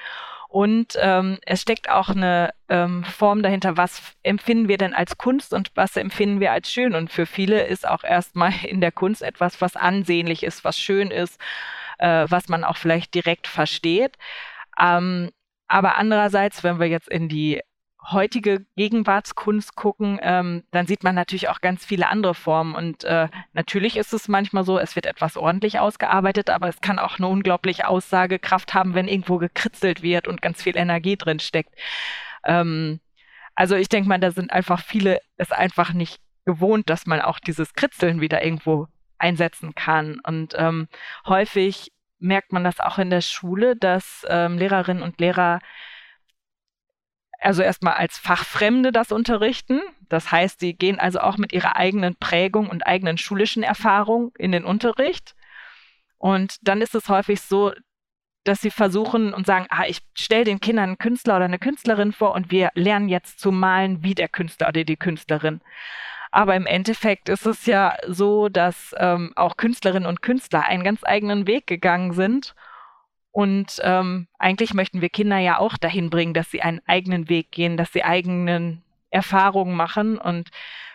[0.52, 5.54] Und ähm, es steckt auch eine ähm, Form dahinter, was empfinden wir denn als Kunst
[5.54, 6.94] und was empfinden wir als schön.
[6.94, 11.10] Und für viele ist auch erstmal in der Kunst etwas, was ansehnlich ist, was schön
[11.10, 11.40] ist,
[12.00, 14.18] äh, was man auch vielleicht direkt versteht.
[14.78, 15.30] Ähm,
[15.70, 17.62] aber andererseits, wenn wir jetzt in die
[18.10, 22.74] heutige Gegenwartskunst gucken, ähm, dann sieht man natürlich auch ganz viele andere Formen.
[22.74, 27.00] Und äh, natürlich ist es manchmal so, es wird etwas ordentlich ausgearbeitet, aber es kann
[27.00, 31.76] auch eine unglaubliche Aussagekraft haben, wenn irgendwo gekritzelt wird und ganz viel Energie drin steckt.
[32.44, 33.00] Ähm,
[33.56, 37.40] also ich denke mal, da sind einfach viele es einfach nicht gewohnt, dass man auch
[37.40, 38.88] dieses Kritzeln wieder irgendwo
[39.20, 40.20] einsetzen kann.
[40.26, 40.88] Und ähm,
[41.28, 45.60] häufig merkt man das auch in der Schule, dass ähm, Lehrerinnen und Lehrer
[47.42, 49.82] also erstmal als Fachfremde das unterrichten.
[50.10, 54.52] Das heißt, sie gehen also auch mit ihrer eigenen Prägung und eigenen schulischen Erfahrung in
[54.52, 55.36] den Unterricht.
[56.18, 57.74] Und dann ist es häufig so,
[58.44, 62.12] dass sie versuchen und sagen, ah, ich stelle den Kindern einen Künstler oder eine Künstlerin
[62.12, 65.62] vor und wir lernen jetzt zu malen wie der Künstler oder die Künstlerin.
[66.32, 71.02] Aber im Endeffekt ist es ja so, dass ähm, auch Künstlerinnen und Künstler einen ganz
[71.04, 72.56] eigenen Weg gegangen sind
[73.32, 77.52] und ähm, eigentlich möchten wir Kinder ja auch dahin bringen, dass sie einen eigenen Weg
[77.52, 80.18] gehen, dass sie eigenen Erfahrungen machen.
[80.18, 80.50] Und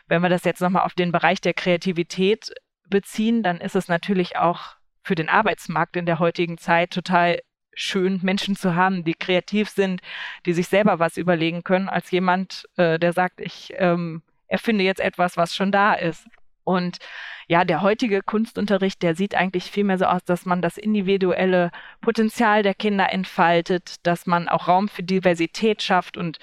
[0.07, 2.53] wenn wir das jetzt nochmal auf den Bereich der Kreativität
[2.89, 7.41] beziehen, dann ist es natürlich auch für den Arbeitsmarkt in der heutigen Zeit total
[7.75, 10.01] schön, Menschen zu haben, die kreativ sind,
[10.47, 15.01] die sich selber was überlegen können, als jemand, äh, der sagt, ich ähm, erfinde jetzt
[15.01, 16.27] etwas, was schon da ist.
[16.67, 16.99] Und
[17.47, 21.71] ja, der heutige Kunstunterricht, der sieht eigentlich viel mehr so aus, dass man das individuelle
[22.01, 26.39] Potenzial der Kinder entfaltet, dass man auch Raum für Diversität schafft und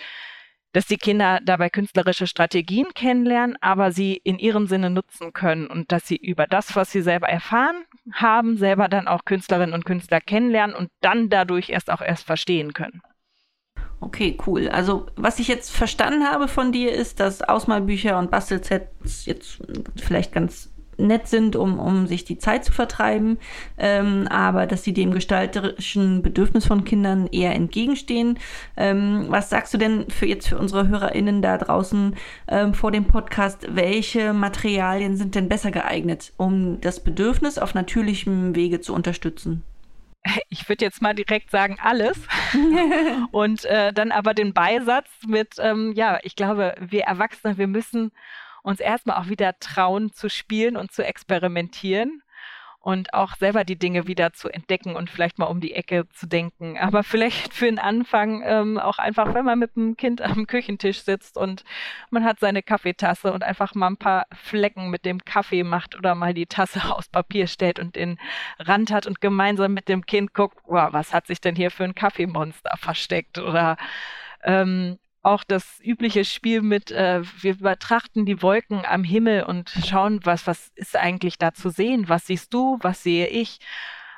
[0.72, 5.92] dass die Kinder dabei künstlerische Strategien kennenlernen, aber sie in ihrem Sinne nutzen können und
[5.92, 7.84] dass sie über das, was sie selber erfahren
[8.14, 12.74] haben, selber dann auch Künstlerinnen und Künstler kennenlernen und dann dadurch erst auch erst verstehen
[12.74, 13.02] können.
[14.06, 14.68] Okay, cool.
[14.68, 19.60] Also, was ich jetzt verstanden habe von dir, ist, dass Ausmalbücher und Bastelsets jetzt
[19.96, 23.38] vielleicht ganz nett sind, um, um sich die Zeit zu vertreiben,
[23.78, 28.38] ähm, aber dass sie dem gestalterischen Bedürfnis von Kindern eher entgegenstehen.
[28.76, 32.16] Ähm, was sagst du denn für jetzt für unsere HörerInnen da draußen
[32.50, 33.68] ähm, vor dem Podcast?
[33.74, 39.64] Welche Materialien sind denn besser geeignet, um das Bedürfnis auf natürlichem Wege zu unterstützen?
[40.50, 42.18] ich würde jetzt mal direkt sagen, alles.
[43.32, 48.12] und äh, dann aber den Beisatz mit, ähm, ja, ich glaube, wir Erwachsene, wir müssen
[48.64, 52.24] uns erstmal auch wieder trauen zu spielen und zu experimentieren
[52.84, 56.28] und auch selber die Dinge wieder zu entdecken und vielleicht mal um die Ecke zu
[56.28, 56.78] denken.
[56.78, 61.02] Aber vielleicht für den Anfang ähm, auch einfach, wenn man mit dem Kind am Küchentisch
[61.02, 61.64] sitzt und
[62.10, 66.14] man hat seine Kaffeetasse und einfach mal ein paar Flecken mit dem Kaffee macht oder
[66.14, 68.20] mal die Tasse aus Papier stellt und den
[68.60, 71.86] Rand hat und gemeinsam mit dem Kind guckt, wow, was hat sich denn hier für
[71.86, 73.78] ein Kaffeemonster versteckt oder
[74.44, 80.20] ähm, auch das übliche Spiel mit, äh, wir betrachten die Wolken am Himmel und schauen,
[80.24, 82.10] was, was ist eigentlich da zu sehen?
[82.10, 82.78] Was siehst du?
[82.82, 83.60] Was sehe ich?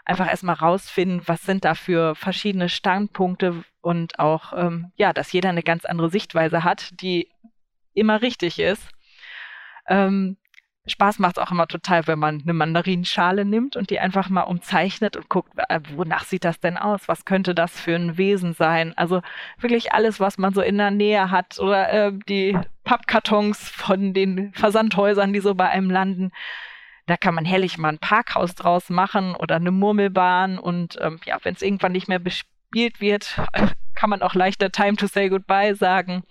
[0.04, 5.50] Einfach erstmal rausfinden, was sind da für verschiedene Standpunkte und auch, ähm, ja, dass jeder
[5.50, 7.30] eine ganz andere Sichtweise hat, die
[7.94, 8.88] immer richtig ist.
[9.88, 10.38] Ähm,
[10.88, 14.44] Spaß macht es auch immer total, wenn man eine Mandarinschale nimmt und die einfach mal
[14.44, 17.08] umzeichnet und guckt, äh, wonach sieht das denn aus?
[17.08, 18.96] Was könnte das für ein Wesen sein?
[18.96, 19.22] Also
[19.60, 24.54] wirklich alles, was man so in der Nähe hat oder äh, die Pappkartons von den
[24.54, 26.32] Versandhäusern, die so bei einem landen.
[27.08, 31.38] Da kann man herrlich mal ein Parkhaus draus machen oder eine Murmelbahn und ähm, ja,
[31.44, 33.42] wenn es irgendwann nicht mehr bespielt wird,
[33.96, 36.24] kann man auch leichter Time to Say Goodbye sagen.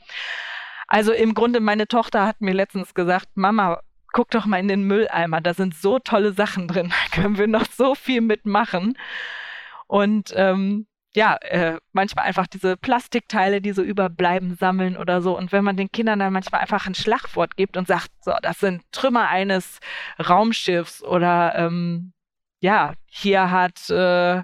[0.86, 3.80] Also im Grunde, meine Tochter hat mir letztens gesagt, Mama,
[4.14, 7.48] guck doch mal in den Mülleimer, da sind so tolle Sachen drin, da können wir
[7.48, 8.96] noch so viel mitmachen.
[9.86, 15.36] Und ähm, ja, äh, manchmal einfach diese Plastikteile, die so überbleiben, sammeln oder so.
[15.36, 18.58] Und wenn man den Kindern dann manchmal einfach ein Schlagwort gibt und sagt, so, das
[18.60, 19.78] sind Trümmer eines
[20.18, 22.12] Raumschiffs oder ähm,
[22.60, 24.42] ja, hier hat äh,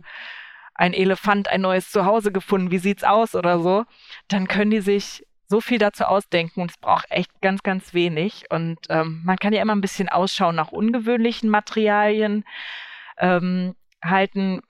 [0.74, 3.84] ein Elefant ein neues Zuhause gefunden, wie sieht's aus oder so,
[4.28, 8.44] dann können die sich so viel dazu ausdenken und es braucht echt ganz, ganz wenig.
[8.50, 12.44] Und ähm, man kann ja immer ein bisschen ausschauen nach ungewöhnlichen Materialien,
[13.18, 14.62] ähm, halten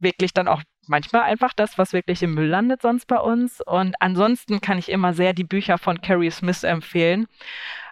[0.00, 3.60] wirklich dann auch manchmal einfach das, was wirklich im Müll landet sonst bei uns.
[3.60, 7.28] Und ansonsten kann ich immer sehr die Bücher von Carrie Smith empfehlen.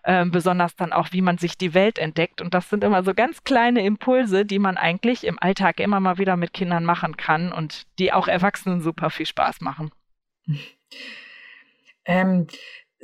[0.02, 2.42] äh, besonders dann auch, wie man sich die Welt entdeckt.
[2.42, 6.18] Und das sind immer so ganz kleine Impulse, die man eigentlich im Alltag immer mal
[6.18, 9.92] wieder mit Kindern machen kann und die auch Erwachsenen super viel Spaß machen.
[12.04, 12.46] Ähm,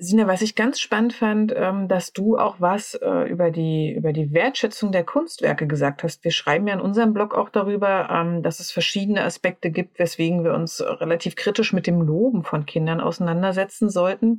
[0.02, 4.14] Sina, was ich ganz spannend fand, ähm, dass du auch was äh, über die, über
[4.14, 6.24] die Wertschätzung der Kunstwerke gesagt hast.
[6.24, 10.42] Wir schreiben ja in unserem Blog auch darüber, ähm, dass es verschiedene Aspekte gibt, weswegen
[10.42, 14.38] wir uns relativ kritisch mit dem Loben von Kindern auseinandersetzen sollten.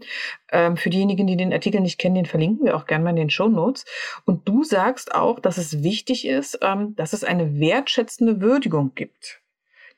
[0.52, 3.18] Ähm, für diejenigen, die den Artikel nicht kennen, den verlinken wir auch gerne mal in
[3.18, 3.86] den Show Notes.
[4.26, 6.60] Und du sagst auch, dass es wichtig ist,
[6.96, 9.41] dass es eine wertschätzende Würdigung gibt.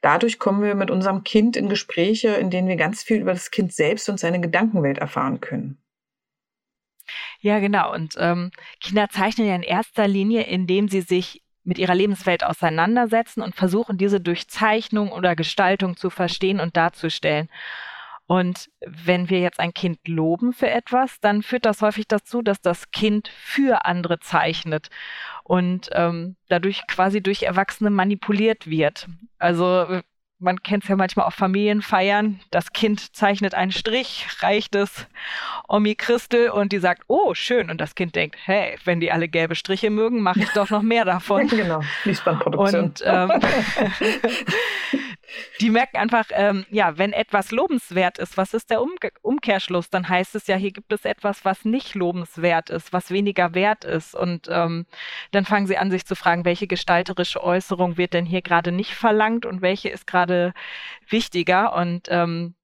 [0.04, 3.51] Dadurch kommen wir mit unserem Kind in Gespräche, in denen wir ganz viel über das
[3.51, 5.82] Kind selbst und seine Gedankenwelt erfahren können.
[7.39, 7.93] Ja, genau.
[7.93, 8.51] Und ähm,
[8.82, 13.97] Kinder zeichnen ja in erster Linie, indem sie sich mit ihrer Lebenswelt auseinandersetzen und versuchen,
[13.97, 17.49] diese durch Zeichnung oder Gestaltung zu verstehen und darzustellen.
[18.34, 22.61] Und wenn wir jetzt ein Kind loben für etwas, dann führt das häufig dazu, dass
[22.61, 24.89] das Kind für andere zeichnet
[25.43, 29.07] und ähm, dadurch quasi durch Erwachsene manipuliert wird.
[29.38, 30.01] Also
[30.39, 35.05] man kennt es ja manchmal auf Familienfeiern, das Kind zeichnet einen Strich, reicht es
[35.67, 37.69] Omi Christel und die sagt, oh, schön.
[37.69, 40.81] Und das Kind denkt, hey, wenn die alle gelbe Striche mögen, mache ich doch noch
[40.81, 41.47] mehr davon.
[41.49, 42.84] genau, Fließbandproduktion.
[42.84, 43.31] Und ähm,
[45.61, 49.89] die merken einfach, ähm, ja, wenn etwas lobenswert ist, was ist der um Umkehrschluss?
[49.89, 53.86] Dann heißt es ja, hier gibt es etwas, was nicht lobenswert ist, was weniger wert
[53.86, 54.15] ist.
[54.15, 54.86] Und ähm,
[55.32, 58.93] dann fangen sie an, sich zu fragen, welche gestalterische Äußerung wird denn hier gerade nicht
[58.93, 60.53] verlangt und welche ist gerade
[61.09, 61.74] wichtiger?
[61.76, 62.55] Und ähm,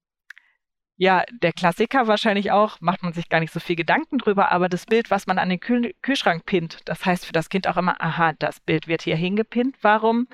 [0.97, 4.67] ja, der Klassiker wahrscheinlich auch, macht man sich gar nicht so viel Gedanken drüber, aber
[4.67, 7.77] das Bild, was man an den Kühl Kühlschrank pinnt, das heißt für das Kind auch
[7.77, 10.27] immer, aha, das Bild wird hier hingepinnt, warum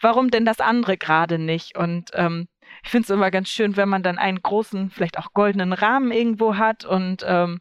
[0.00, 1.76] warum denn das andere gerade nicht?
[1.76, 2.48] Und ähm,
[2.82, 6.12] ich finde es immer ganz schön, wenn man dann einen großen, vielleicht auch goldenen Rahmen
[6.12, 7.60] irgendwo hat und ähm,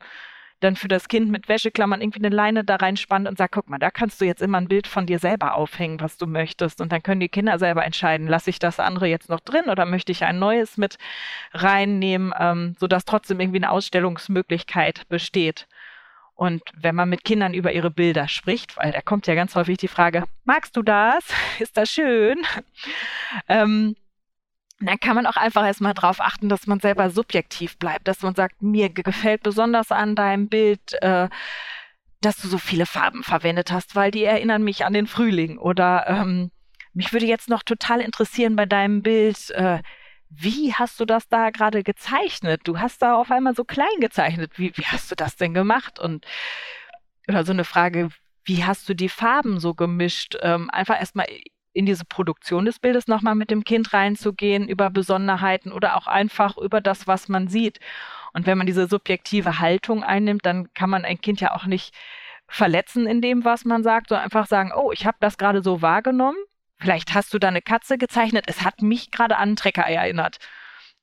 [0.61, 3.77] dann für das Kind mit Wäscheklammern irgendwie eine Leine da reinspannt und sagt, guck mal,
[3.77, 6.81] da kannst du jetzt immer ein Bild von dir selber aufhängen, was du möchtest.
[6.81, 9.85] Und dann können die Kinder selber entscheiden, lasse ich das andere jetzt noch drin oder
[9.85, 10.97] möchte ich ein neues mit
[11.53, 15.67] reinnehmen, ähm, sodass trotzdem irgendwie eine Ausstellungsmöglichkeit besteht.
[16.35, 19.77] Und wenn man mit Kindern über ihre Bilder spricht, weil da kommt ja ganz häufig
[19.77, 21.23] die Frage, magst du das?
[21.59, 22.37] Ist das schön?
[23.47, 23.95] Ähm,
[24.79, 28.35] dann kann man auch einfach erstmal darauf achten, dass man selber subjektiv bleibt, dass man
[28.35, 31.29] sagt, mir gefällt besonders an deinem Bild, äh,
[32.19, 35.57] dass du so viele Farben verwendet hast, weil die erinnern mich an den Frühling.
[35.57, 36.51] Oder ähm,
[36.93, 39.79] mich würde jetzt noch total interessieren bei deinem Bild, äh,
[40.37, 42.61] wie hast du das da gerade gezeichnet?
[42.65, 44.51] Du hast da auf einmal so klein gezeichnet.
[44.57, 45.99] Wie, wie hast du das denn gemacht?
[45.99, 46.25] Und
[47.27, 48.09] oder so eine Frage,
[48.43, 50.37] wie hast du die Farben so gemischt?
[50.41, 51.27] Ähm, einfach erstmal
[51.73, 56.57] in diese Produktion des Bildes nochmal mit dem Kind reinzugehen, über Besonderheiten oder auch einfach
[56.57, 57.79] über das, was man sieht.
[58.33, 61.93] Und wenn man diese subjektive Haltung einnimmt, dann kann man ein Kind ja auch nicht
[62.47, 65.81] verletzen in dem, was man sagt, sondern einfach sagen, oh, ich habe das gerade so
[65.81, 66.37] wahrgenommen
[66.77, 68.45] Vielleicht hast du da eine Katze gezeichnet.
[68.47, 70.37] Es hat mich gerade an einen Trecker erinnert.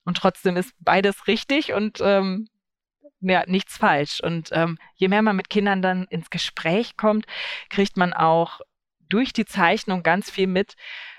[0.04, 2.48] Und trotzdem ist beides richtig und ähm,
[3.20, 4.20] ja, nichts falsch.
[4.20, 7.26] Und ähm, je mehr man mit Kindern dann ins Gespräch kommt,
[7.70, 8.60] kriegt man auch
[9.08, 10.74] durch die Zeichnung ganz viel mit,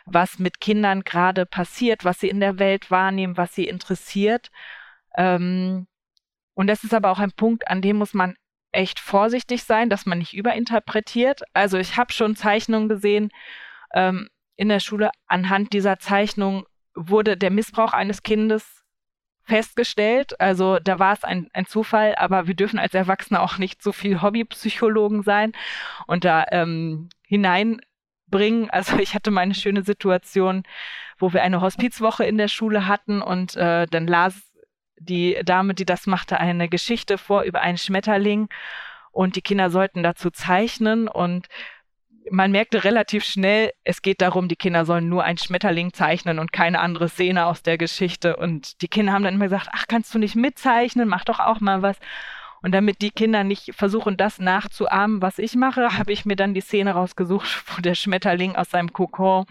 [0.06, 4.52] was mit Kindern gerade passiert, was sie in der Welt wahrnehmen, was sie interessiert.
[5.16, 5.88] Ähm,
[6.56, 8.36] und das ist aber auch ein Punkt, an dem muss man
[8.72, 11.44] echt vorsichtig sein, dass man nicht überinterpretiert.
[11.54, 13.30] Also ich habe schon Zeichnungen gesehen,
[13.94, 18.84] ähm, in der Schule anhand dieser Zeichnung wurde der Missbrauch eines Kindes
[19.44, 20.40] festgestellt.
[20.40, 23.92] Also da war es ein, ein Zufall, aber wir dürfen als Erwachsene auch nicht so
[23.92, 25.52] viel Hobbypsychologen sein
[26.08, 28.70] und da ähm, hineinbringen.
[28.70, 30.64] Also ich hatte meine schöne Situation,
[31.18, 34.42] wo wir eine Hospizwoche in der Schule hatten und äh, dann las
[34.98, 38.48] die Dame, die das machte, eine Geschichte vor über einen Schmetterling
[39.12, 41.48] und die Kinder sollten dazu zeichnen und
[42.32, 46.54] man merkte relativ schnell, es geht darum, die Kinder sollen nur ein Schmetterling zeichnen und
[46.54, 48.36] keine andere Szene aus der Geschichte.
[48.38, 51.08] Und die Kinder haben dann immer gesagt, ach, kannst du nicht mitzeichnen?
[51.08, 51.98] Mach doch auch mal was.
[52.62, 56.54] Und damit die Kinder nicht versuchen, das nachzuahmen, was ich mache, habe ich mir dann
[56.54, 59.46] die Szene rausgesucht, wo der Schmetterling aus seinem Kokon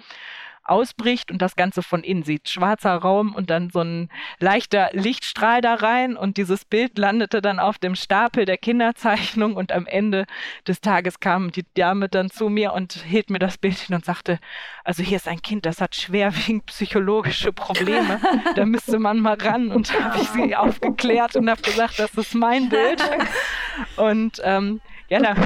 [0.64, 2.48] ausbricht und das Ganze von innen sieht.
[2.48, 4.08] Schwarzer Raum und dann so ein
[4.38, 9.72] leichter Lichtstrahl da rein und dieses Bild landete dann auf dem Stapel der Kinderzeichnung und
[9.72, 10.26] am Ende
[10.66, 14.04] des Tages kam die Dame dann zu mir und hielt mir das Bild hin und
[14.04, 14.38] sagte,
[14.84, 18.20] also hier ist ein Kind, das hat schwerwiegend psychologische Probleme,
[18.54, 19.70] da müsste man mal ran.
[19.70, 23.02] Und habe ich sie aufgeklärt und habe gesagt, das ist mein Bild.
[23.96, 25.36] Und ähm, ja, da,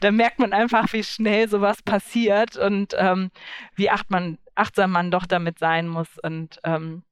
[0.00, 3.30] da, merkt man einfach, wie schnell sowas passiert und ähm,
[3.74, 6.18] wie acht man, achtsam man doch damit sein muss.
[6.22, 7.02] Und ähm,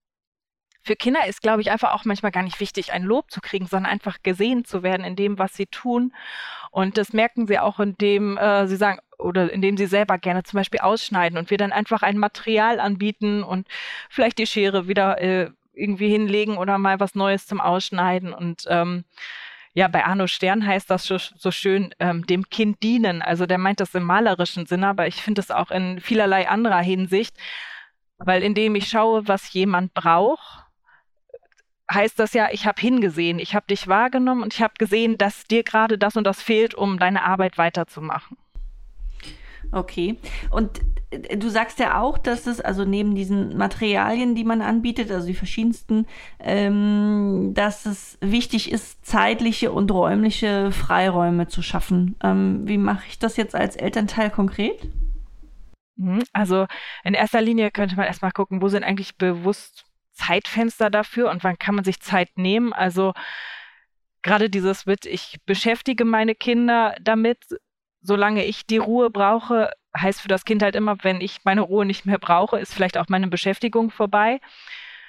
[0.82, 3.66] für Kinder ist, glaube ich, einfach auch manchmal gar nicht wichtig, ein Lob zu kriegen,
[3.66, 6.14] sondern einfach gesehen zu werden in dem, was sie tun.
[6.70, 10.56] Und das merken sie auch, indem äh, sie sagen, oder indem sie selber gerne zum
[10.56, 13.68] Beispiel ausschneiden und wir dann einfach ein Material anbieten und
[14.08, 18.32] vielleicht die Schere wieder äh, irgendwie hinlegen oder mal was Neues zum Ausschneiden.
[18.32, 19.04] Und ähm,
[19.72, 23.22] ja, bei Arno Stern heißt das so schön, ähm, dem Kind dienen.
[23.22, 26.80] Also der meint das im malerischen Sinne, aber ich finde es auch in vielerlei anderer
[26.80, 27.36] Hinsicht,
[28.18, 30.64] weil indem ich schaue, was jemand braucht,
[31.92, 35.44] heißt das ja, ich habe hingesehen, ich habe dich wahrgenommen und ich habe gesehen, dass
[35.44, 38.36] dir gerade das und das fehlt, um deine Arbeit weiterzumachen.
[39.72, 40.16] Okay.
[40.50, 45.26] Und du sagst ja auch, dass es, also neben diesen Materialien, die man anbietet, also
[45.26, 46.06] die verschiedensten,
[46.38, 52.16] ähm, dass es wichtig ist, zeitliche und räumliche Freiräume zu schaffen.
[52.22, 54.88] Ähm, wie mache ich das jetzt als Elternteil konkret?
[55.96, 56.22] Mhm.
[56.32, 56.66] Also
[57.02, 61.58] in erster Linie könnte man erstmal gucken, wo sind eigentlich bewusst Zeitfenster dafür und wann
[61.58, 62.72] kann man sich Zeit nehmen.
[62.72, 63.14] Also
[64.22, 67.38] gerade dieses mit, ich beschäftige meine Kinder damit,
[68.00, 71.84] solange ich die Ruhe brauche, heißt für das Kind halt immer, wenn ich meine Ruhe
[71.84, 74.40] nicht mehr brauche, ist vielleicht auch meine Beschäftigung vorbei.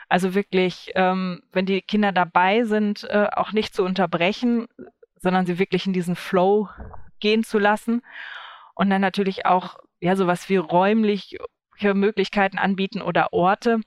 [0.09, 4.67] Also wirklich, ähm, wenn die Kinder dabei sind, äh, auch nicht zu unterbrechen,
[5.15, 6.67] sondern sie wirklich in diesen Flow
[7.19, 8.01] gehen zu lassen.
[8.75, 11.38] Und dann natürlich auch, ja, sowas wie räumliche
[11.93, 13.79] Möglichkeiten anbieten oder Orte.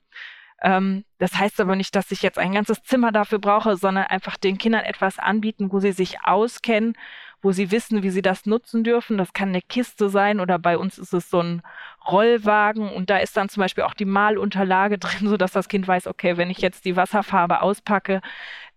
[0.64, 4.38] Ähm, das heißt aber nicht, dass ich jetzt ein ganzes Zimmer dafür brauche, sondern einfach
[4.38, 6.94] den Kindern etwas anbieten, wo sie sich auskennen,
[7.42, 9.18] wo sie wissen, wie sie das nutzen dürfen.
[9.18, 11.62] Das kann eine Kiste sein oder bei uns ist es so ein
[12.10, 16.06] Rollwagen und da ist dann zum Beispiel auch die Malunterlage drin, sodass das Kind weiß,
[16.06, 18.22] okay, wenn ich jetzt die Wasserfarbe auspacke,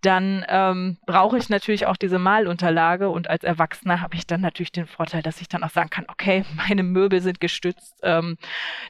[0.01, 4.71] dann ähm, brauche ich natürlich auch diese Malunterlage und als Erwachsener habe ich dann natürlich
[4.71, 8.37] den Vorteil, dass ich dann auch sagen kann, okay, meine Möbel sind gestützt, ähm,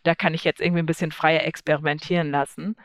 [0.03, 2.75] da kann ich jetzt irgendwie ein bisschen freier experimentieren lassen.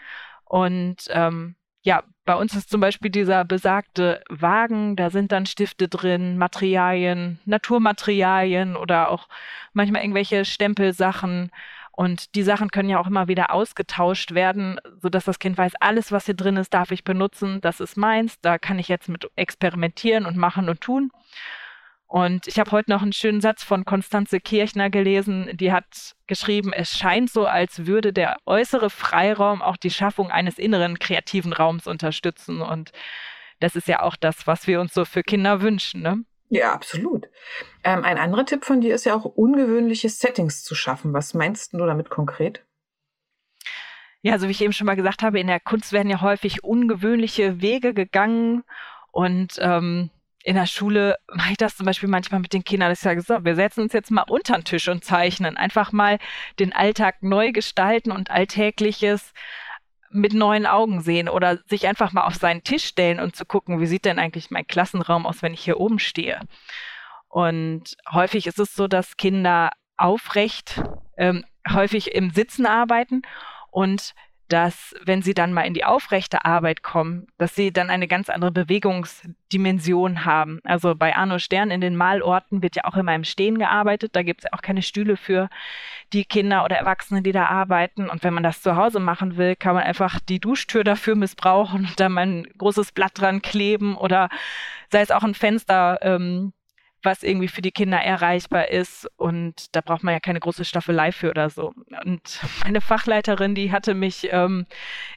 [0.45, 5.89] Und ähm, ja, bei uns ist zum Beispiel dieser besagte Wagen, da sind dann Stifte
[5.89, 9.29] drin, Materialien, Naturmaterialien oder auch
[9.73, 11.51] manchmal irgendwelche Stempelsachen.
[11.95, 16.11] Und die Sachen können ja auch immer wieder ausgetauscht werden, sodass das Kind weiß, alles,
[16.11, 19.31] was hier drin ist, darf ich benutzen, das ist meins, da kann ich jetzt mit
[19.37, 21.11] experimentieren und machen und tun.
[22.07, 26.73] Und ich habe heute noch einen schönen Satz von Konstanze Kirchner gelesen, die hat geschrieben,
[26.75, 31.87] es scheint so, als würde der äußere Freiraum auch die Schaffung eines inneren kreativen Raums
[31.87, 32.61] unterstützen.
[32.61, 32.93] Und
[33.61, 36.03] das ist ja auch das, was wir uns so für Kinder wünschen.
[36.03, 36.25] Ne?
[36.53, 37.31] Ja, absolut.
[37.83, 41.15] Ähm, ein anderer Tipp von dir ist ja auch, ungewöhnliche Settings zu schaffen.
[41.15, 42.63] Was meinst du damit konkret?
[44.21, 46.63] Ja, also wie ich eben schon mal gesagt habe, in der Kunst werden ja häufig
[46.63, 48.65] ungewöhnliche Wege gegangen
[49.13, 50.11] und ähm,
[50.45, 53.23] in der Schule mache ich das zum Beispiel manchmal mit den Kindern, dass ich sage,
[53.23, 55.57] so, wir setzen uns jetzt mal unter den Tisch und zeichnen.
[55.57, 56.19] Einfach mal
[56.59, 59.33] den Alltag neu gestalten und Alltägliches
[60.13, 63.81] mit neuen Augen sehen oder sich einfach mal auf seinen Tisch stellen und zu gucken,
[63.81, 66.41] wie sieht denn eigentlich mein Klassenraum aus, wenn ich hier oben stehe.
[67.29, 70.83] Und häufig ist es so, dass Kinder aufrecht,
[71.17, 73.23] ähm, häufig im Sitzen arbeiten
[73.71, 74.15] und
[74.53, 78.29] dass wenn sie dann mal in die aufrechte Arbeit kommen, dass sie dann eine ganz
[78.29, 80.61] andere Bewegungsdimension haben.
[80.65, 84.15] Also bei Arno Stern in den Malorten wird ja auch immer im Stehen gearbeitet.
[84.15, 85.49] Da gibt es ja auch keine Stühle für
[86.13, 88.11] die Kinder oder Erwachsene, die da arbeiten.
[88.11, 91.87] Und wenn man das zu Hause machen will, kann man einfach die Duschtür dafür missbrauchen
[91.87, 94.29] und da mal ein großes Blatt dran kleben oder
[94.91, 95.99] sei es auch ein Fenster.
[96.03, 96.53] Ähm,
[97.03, 99.09] was irgendwie für die Kinder erreichbar ist.
[99.17, 101.73] Und da braucht man ja keine große Staffelei für oder so.
[102.05, 104.67] Und meine Fachleiterin, die hatte mich ähm,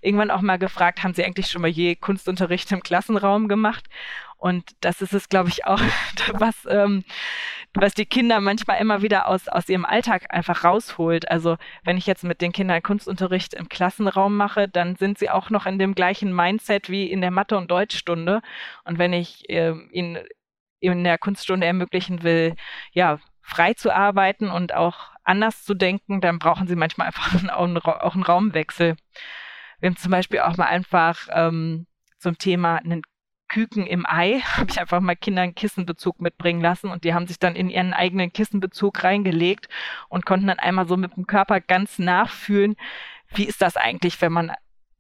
[0.01, 3.86] irgendwann auch mal gefragt, haben Sie eigentlich schon mal je Kunstunterricht im Klassenraum gemacht?
[4.38, 5.81] Und das ist es, glaube ich, auch,
[6.33, 7.03] was, ähm,
[7.73, 11.29] was die Kinder manchmal immer wieder aus, aus ihrem Alltag einfach rausholt.
[11.31, 15.49] Also wenn ich jetzt mit den Kindern Kunstunterricht im Klassenraum mache, dann sind sie auch
[15.49, 18.41] noch in dem gleichen Mindset wie in der Mathe- und Deutschstunde.
[18.83, 20.19] Und wenn ich äh, ihnen
[20.91, 22.55] in der Kunststunde ermöglichen will,
[22.91, 27.63] ja, frei zu arbeiten und auch anders zu denken, dann brauchen sie manchmal einfach auch
[27.63, 28.95] einen, auch einen Raumwechsel.
[29.79, 33.01] Wir haben zum Beispiel auch mal einfach ähm, zum Thema einen
[33.47, 37.39] Küken im Ei, habe ich einfach mal Kindern Kissenbezug mitbringen lassen und die haben sich
[37.39, 39.69] dann in ihren eigenen Kissenbezug reingelegt
[40.09, 42.75] und konnten dann einmal so mit dem Körper ganz nachfühlen,
[43.29, 44.51] wie ist das eigentlich, wenn man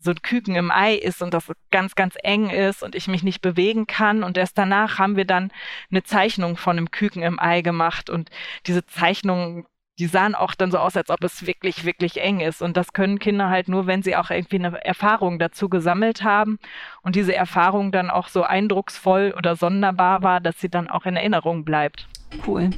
[0.05, 3.23] so ein Küken im Ei ist und das ganz, ganz eng ist und ich mich
[3.23, 4.23] nicht bewegen kann.
[4.23, 5.51] Und erst danach haben wir dann
[5.91, 8.09] eine Zeichnung von einem Küken im Ei gemacht.
[8.09, 8.29] Und
[8.67, 9.65] diese Zeichnungen,
[9.99, 12.61] die sahen auch dann so aus, als ob es wirklich, wirklich eng ist.
[12.61, 16.59] Und das können Kinder halt nur, wenn sie auch irgendwie eine Erfahrung dazu gesammelt haben
[17.01, 21.15] und diese Erfahrung dann auch so eindrucksvoll oder sonderbar war, dass sie dann auch in
[21.15, 22.07] Erinnerung bleibt.
[22.45, 22.69] Cool.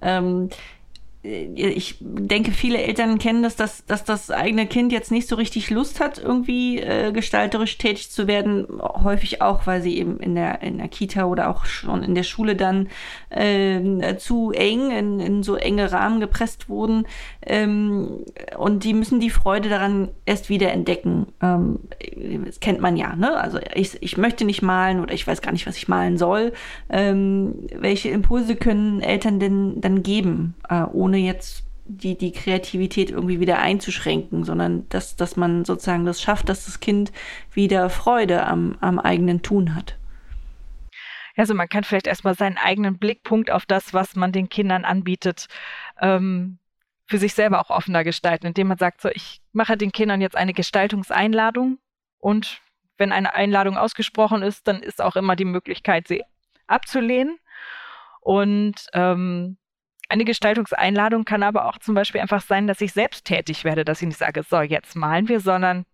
[0.00, 0.48] Ähm
[1.22, 5.68] ich denke, viele Eltern kennen das, dass, dass das eigene Kind jetzt nicht so richtig
[5.68, 8.66] Lust hat, irgendwie äh, gestalterisch tätig zu werden.
[8.80, 12.22] Häufig auch, weil sie eben in der, in der Kita oder auch schon in der
[12.22, 12.88] Schule dann
[13.30, 17.04] äh, zu eng, in, in so enge Rahmen gepresst wurden.
[17.44, 18.24] Ähm,
[18.56, 21.26] und die müssen die Freude daran erst wieder entdecken.
[21.42, 21.80] Ähm,
[22.44, 23.36] das kennt man ja, ne?
[23.36, 26.52] Also ich, ich möchte nicht malen oder ich weiß gar nicht, was ich malen soll.
[26.88, 33.40] Ähm, welche Impulse können Eltern denn dann geben, äh, ohne jetzt die, die Kreativität irgendwie
[33.40, 37.12] wieder einzuschränken, sondern dass, dass man sozusagen das schafft, dass das Kind
[37.52, 39.96] wieder Freude am, am eigenen Tun hat.
[41.36, 45.46] Also man kann vielleicht erstmal seinen eigenen Blickpunkt auf das, was man den Kindern anbietet,
[46.00, 46.58] ähm,
[47.06, 50.36] für sich selber auch offener gestalten, indem man sagt, so, ich mache den Kindern jetzt
[50.36, 51.78] eine Gestaltungseinladung
[52.18, 52.60] und
[52.98, 56.24] wenn eine Einladung ausgesprochen ist, dann ist auch immer die Möglichkeit, sie
[56.66, 57.38] abzulehnen.
[58.20, 59.56] Und ähm,
[60.08, 64.00] eine Gestaltungseinladung kann aber auch zum Beispiel einfach sein, dass ich selbst tätig werde, dass
[64.00, 65.84] ich nicht sage, so, jetzt malen wir, sondern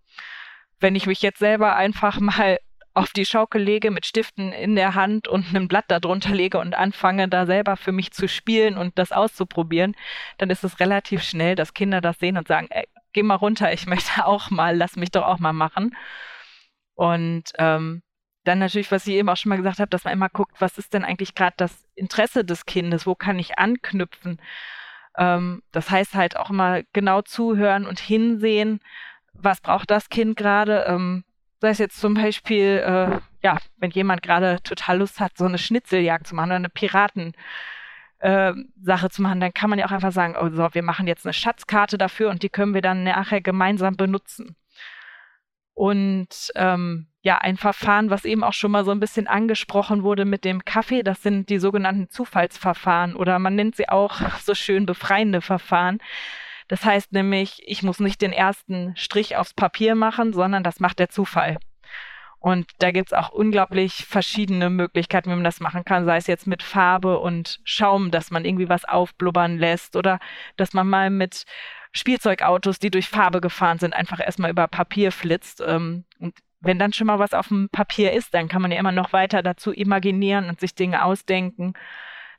[0.81, 2.59] wenn ich mich jetzt selber einfach mal
[2.95, 6.75] auf die Schaukel lege mit Stiften in der Hand und einem Blatt darunter lege und
[6.75, 9.97] anfange da selber für mich zu spielen und das auszuprobieren,
[10.39, 13.73] dann ist es relativ schnell, dass Kinder das sehen und sagen, ey, geh mal runter,
[13.73, 15.97] ich möchte auch mal, lass mich doch auch mal machen.
[16.95, 18.03] Und ähm,
[18.45, 20.79] dann natürlich, was ich eben auch schon mal gesagt habe, dass man immer guckt, was
[20.79, 24.41] ist denn eigentlich gerade das Interesse des Kindes, wo kann ich anknüpfen.
[25.17, 28.81] Ähm, das heißt halt auch immer genau zuhören und hinsehen,
[29.33, 30.85] was braucht das Kind gerade.
[30.89, 31.25] Ähm,
[31.61, 35.59] sei es jetzt zum Beispiel, äh, ja, wenn jemand gerade total Lust hat, so eine
[35.59, 37.33] Schnitzeljagd zu machen oder eine Piraten.
[38.19, 41.07] Äh, Sache zu machen, dann kann man ja auch einfach sagen, oh so, wir machen
[41.07, 44.57] jetzt eine Schatzkarte dafür und die können wir dann nachher gemeinsam benutzen.
[45.75, 50.25] Und ähm, ja, ein Verfahren, was eben auch schon mal so ein bisschen angesprochen wurde
[50.25, 54.87] mit dem Kaffee, das sind die sogenannten Zufallsverfahren oder man nennt sie auch so schön
[54.87, 55.99] befreiende Verfahren.
[56.69, 60.99] Das heißt nämlich, ich muss nicht den ersten Strich aufs Papier machen, sondern das macht
[60.99, 61.59] der Zufall.
[62.39, 66.27] Und da gibt es auch unglaublich verschiedene Möglichkeiten, wie man das machen kann, sei es
[66.27, 70.19] jetzt mit Farbe und Schaum, dass man irgendwie was aufblubbern lässt oder
[70.59, 71.47] dass man mal mit
[71.95, 75.63] Spielzeugautos, die durch Farbe gefahren sind, einfach erstmal über Papier flitzt.
[75.65, 78.79] Ähm, und wenn dann schon mal was auf dem Papier ist, dann kann man ja
[78.79, 81.75] immer noch weiter dazu imaginieren und sich Dinge ausdenken.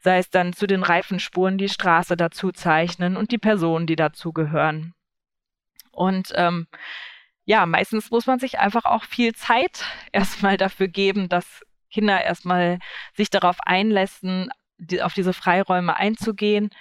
[0.01, 4.33] Sei es dann zu den Reifenspuren die Straße dazu zeichnen und die Personen, die dazu
[4.33, 4.93] gehören.
[5.91, 6.67] Und ähm,
[7.45, 12.79] ja, meistens muss man sich einfach auch viel Zeit erstmal dafür geben, dass Kinder erstmal
[13.13, 16.71] sich darauf einlassen, die, auf diese Freiräume einzugehen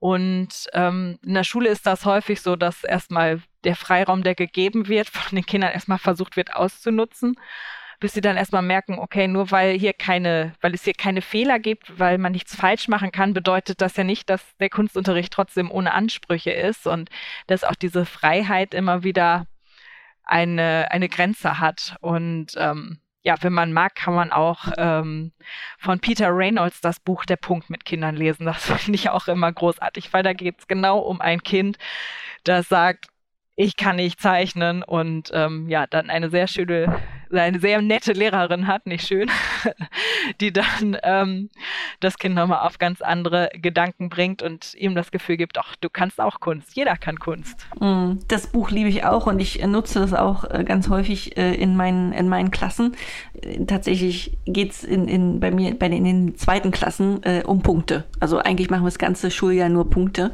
[0.00, 4.88] und ähm, in der Schule ist das häufig so, dass erstmal der Freiraum, der gegeben
[4.88, 7.36] wird, von den Kindern erstmal versucht wird auszunutzen,
[8.00, 11.58] bis sie dann erstmal merken, okay, nur weil hier keine, weil es hier keine Fehler
[11.58, 15.70] gibt, weil man nichts falsch machen kann, bedeutet das ja nicht, dass der Kunstunterricht trotzdem
[15.70, 17.10] ohne Ansprüche ist und
[17.46, 19.46] dass auch diese Freiheit immer wieder
[20.24, 21.96] eine, eine Grenze hat.
[22.00, 25.32] Und ähm, ja, wenn man mag, kann man auch ähm,
[25.78, 28.46] von Peter Reynolds das Buch Der Punkt mit Kindern lesen.
[28.46, 31.78] Das finde ich auch immer großartig, weil da geht es genau um ein Kind,
[32.44, 33.08] das sagt,
[33.56, 36.98] ich kann nicht zeichnen und ähm, ja, dann eine sehr schöne
[37.32, 39.30] eine sehr nette Lehrerin hat, nicht schön,
[40.40, 41.50] die dann ähm,
[42.00, 45.88] das Kind nochmal auf ganz andere Gedanken bringt und ihm das Gefühl gibt, ach, du
[45.90, 47.66] kannst auch Kunst, jeder kann Kunst.
[47.78, 51.54] Mm, das Buch liebe ich auch und ich nutze das auch äh, ganz häufig äh,
[51.54, 52.96] in meinen, in meinen Klassen.
[53.40, 57.42] Äh, tatsächlich geht es in, in, bei mir bei den, in den zweiten Klassen äh,
[57.44, 58.04] um Punkte.
[58.18, 60.32] Also eigentlich machen wir das ganze Schuljahr nur Punkte.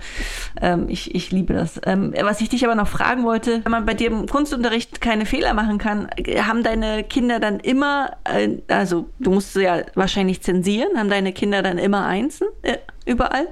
[0.60, 1.80] Ähm, ich, ich liebe das.
[1.84, 5.26] Ähm, was ich dich aber noch fragen wollte, wenn man bei dir im Kunstunterricht keine
[5.26, 6.08] Fehler machen kann,
[6.46, 11.32] haben deine deine Kinder dann immer, äh, also du musst ja wahrscheinlich zensieren, haben deine
[11.32, 13.48] Kinder dann immer Einsen äh, überall?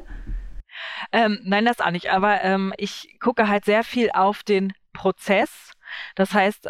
[1.12, 2.10] Ähm, nein, das auch nicht.
[2.10, 5.72] Aber ähm, ich gucke halt sehr viel auf den Prozess.
[6.14, 6.68] Das heißt,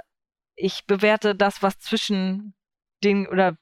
[0.57, 2.55] ich bewerte das, was zwischen
[3.03, 3.57] den oder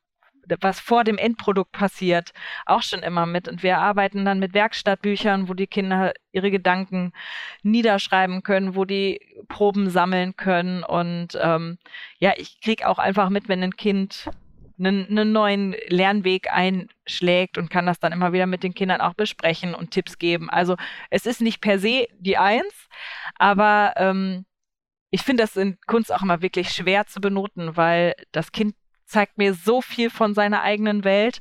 [0.60, 2.32] was vor dem Endprodukt passiert,
[2.66, 3.48] auch schon immer mit.
[3.48, 7.12] Und wir arbeiten dann mit Werkstattbüchern, wo die Kinder ihre Gedanken
[7.62, 10.82] niederschreiben können, wo die Proben sammeln können.
[10.84, 11.78] Und ähm,
[12.18, 14.30] ja, ich kriege auch einfach mit, wenn ein Kind
[14.78, 19.14] einen, einen neuen Lernweg einschlägt und kann das dann immer wieder mit den Kindern auch
[19.14, 20.50] besprechen und Tipps geben.
[20.50, 20.76] Also
[21.10, 22.88] es ist nicht per se die Eins,
[23.38, 24.44] aber ähm,
[25.10, 28.74] ich finde das in Kunst auch immer wirklich schwer zu benoten, weil das Kind
[29.12, 31.40] zeigt mir so viel von seiner eigenen Welt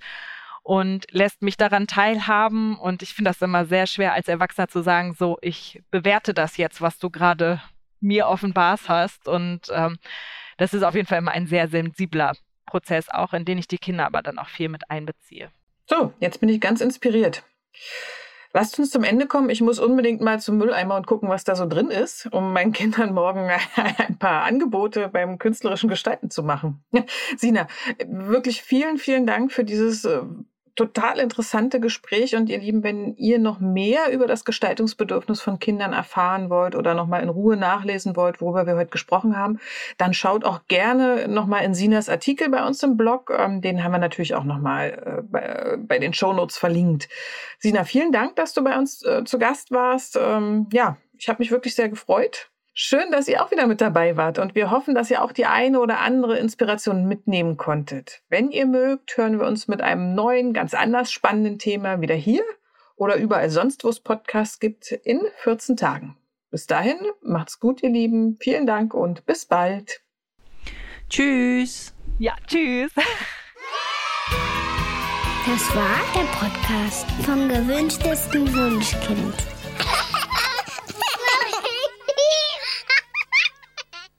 [0.63, 2.77] und lässt mich daran teilhaben.
[2.77, 6.57] Und ich finde das immer sehr schwer als Erwachsener zu sagen, so, ich bewerte das
[6.57, 7.61] jetzt, was du gerade
[7.99, 9.27] mir offenbart hast.
[9.27, 9.97] Und ähm,
[10.57, 12.33] das ist auf jeden Fall immer ein sehr sensibler
[12.65, 15.49] Prozess, auch in den ich die Kinder aber dann auch viel mit einbeziehe.
[15.87, 17.43] So, jetzt bin ich ganz inspiriert.
[18.53, 19.49] Lasst uns zum Ende kommen.
[19.49, 22.73] Ich muss unbedingt mal zum Mülleimer und gucken, was da so drin ist, um meinen
[22.73, 26.83] Kindern morgen ein paar Angebote beim künstlerischen Gestalten zu machen.
[27.37, 27.67] Sina,
[28.05, 30.21] wirklich vielen, vielen Dank für dieses äh,
[30.81, 35.93] total interessante Gespräch und ihr Lieben, wenn ihr noch mehr über das Gestaltungsbedürfnis von Kindern
[35.93, 39.59] erfahren wollt oder noch mal in Ruhe nachlesen wollt, worüber wir heute gesprochen haben,
[39.99, 43.31] dann schaut auch gerne noch mal in Sinas Artikel bei uns im Blog.
[43.37, 47.09] Ähm, den haben wir natürlich auch noch mal äh, bei, bei, den Shownotes verlinkt.
[47.59, 50.17] Sina, vielen Dank, dass du bei uns äh, zu Gast warst.
[50.19, 52.50] Ähm, ja, ich habe mich wirklich sehr gefreut.
[52.73, 55.45] Schön, dass ihr auch wieder mit dabei wart und wir hoffen, dass ihr auch die
[55.45, 58.21] eine oder andere Inspiration mitnehmen konntet.
[58.29, 62.43] Wenn ihr mögt, hören wir uns mit einem neuen, ganz anders spannenden Thema wieder hier
[62.95, 66.15] oder überall sonst, wo es Podcasts gibt, in 14 Tagen.
[66.49, 68.37] Bis dahin, macht's gut, ihr Lieben.
[68.39, 70.01] Vielen Dank und bis bald.
[71.09, 71.93] Tschüss.
[72.19, 72.91] Ja, tschüss.
[75.45, 79.60] Das war der Podcast vom gewünschtesten Wunschkind.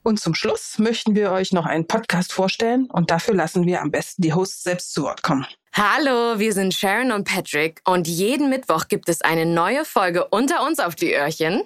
[0.03, 3.89] Und zum Schluss möchten wir euch noch einen Podcast vorstellen und dafür lassen wir am
[3.89, 5.47] besten die Hosts selbst zu Wort kommen.
[5.73, 10.65] Hallo, wir sind Sharon und Patrick und jeden Mittwoch gibt es eine neue Folge unter
[10.67, 11.63] uns auf die Öhrchen.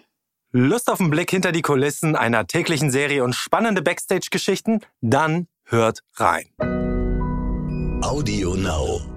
[0.52, 4.82] Lust auf einen Blick hinter die Kulissen einer täglichen Serie und spannende Backstage-Geschichten?
[5.02, 6.48] Dann hört rein.
[8.02, 9.17] Audio Now.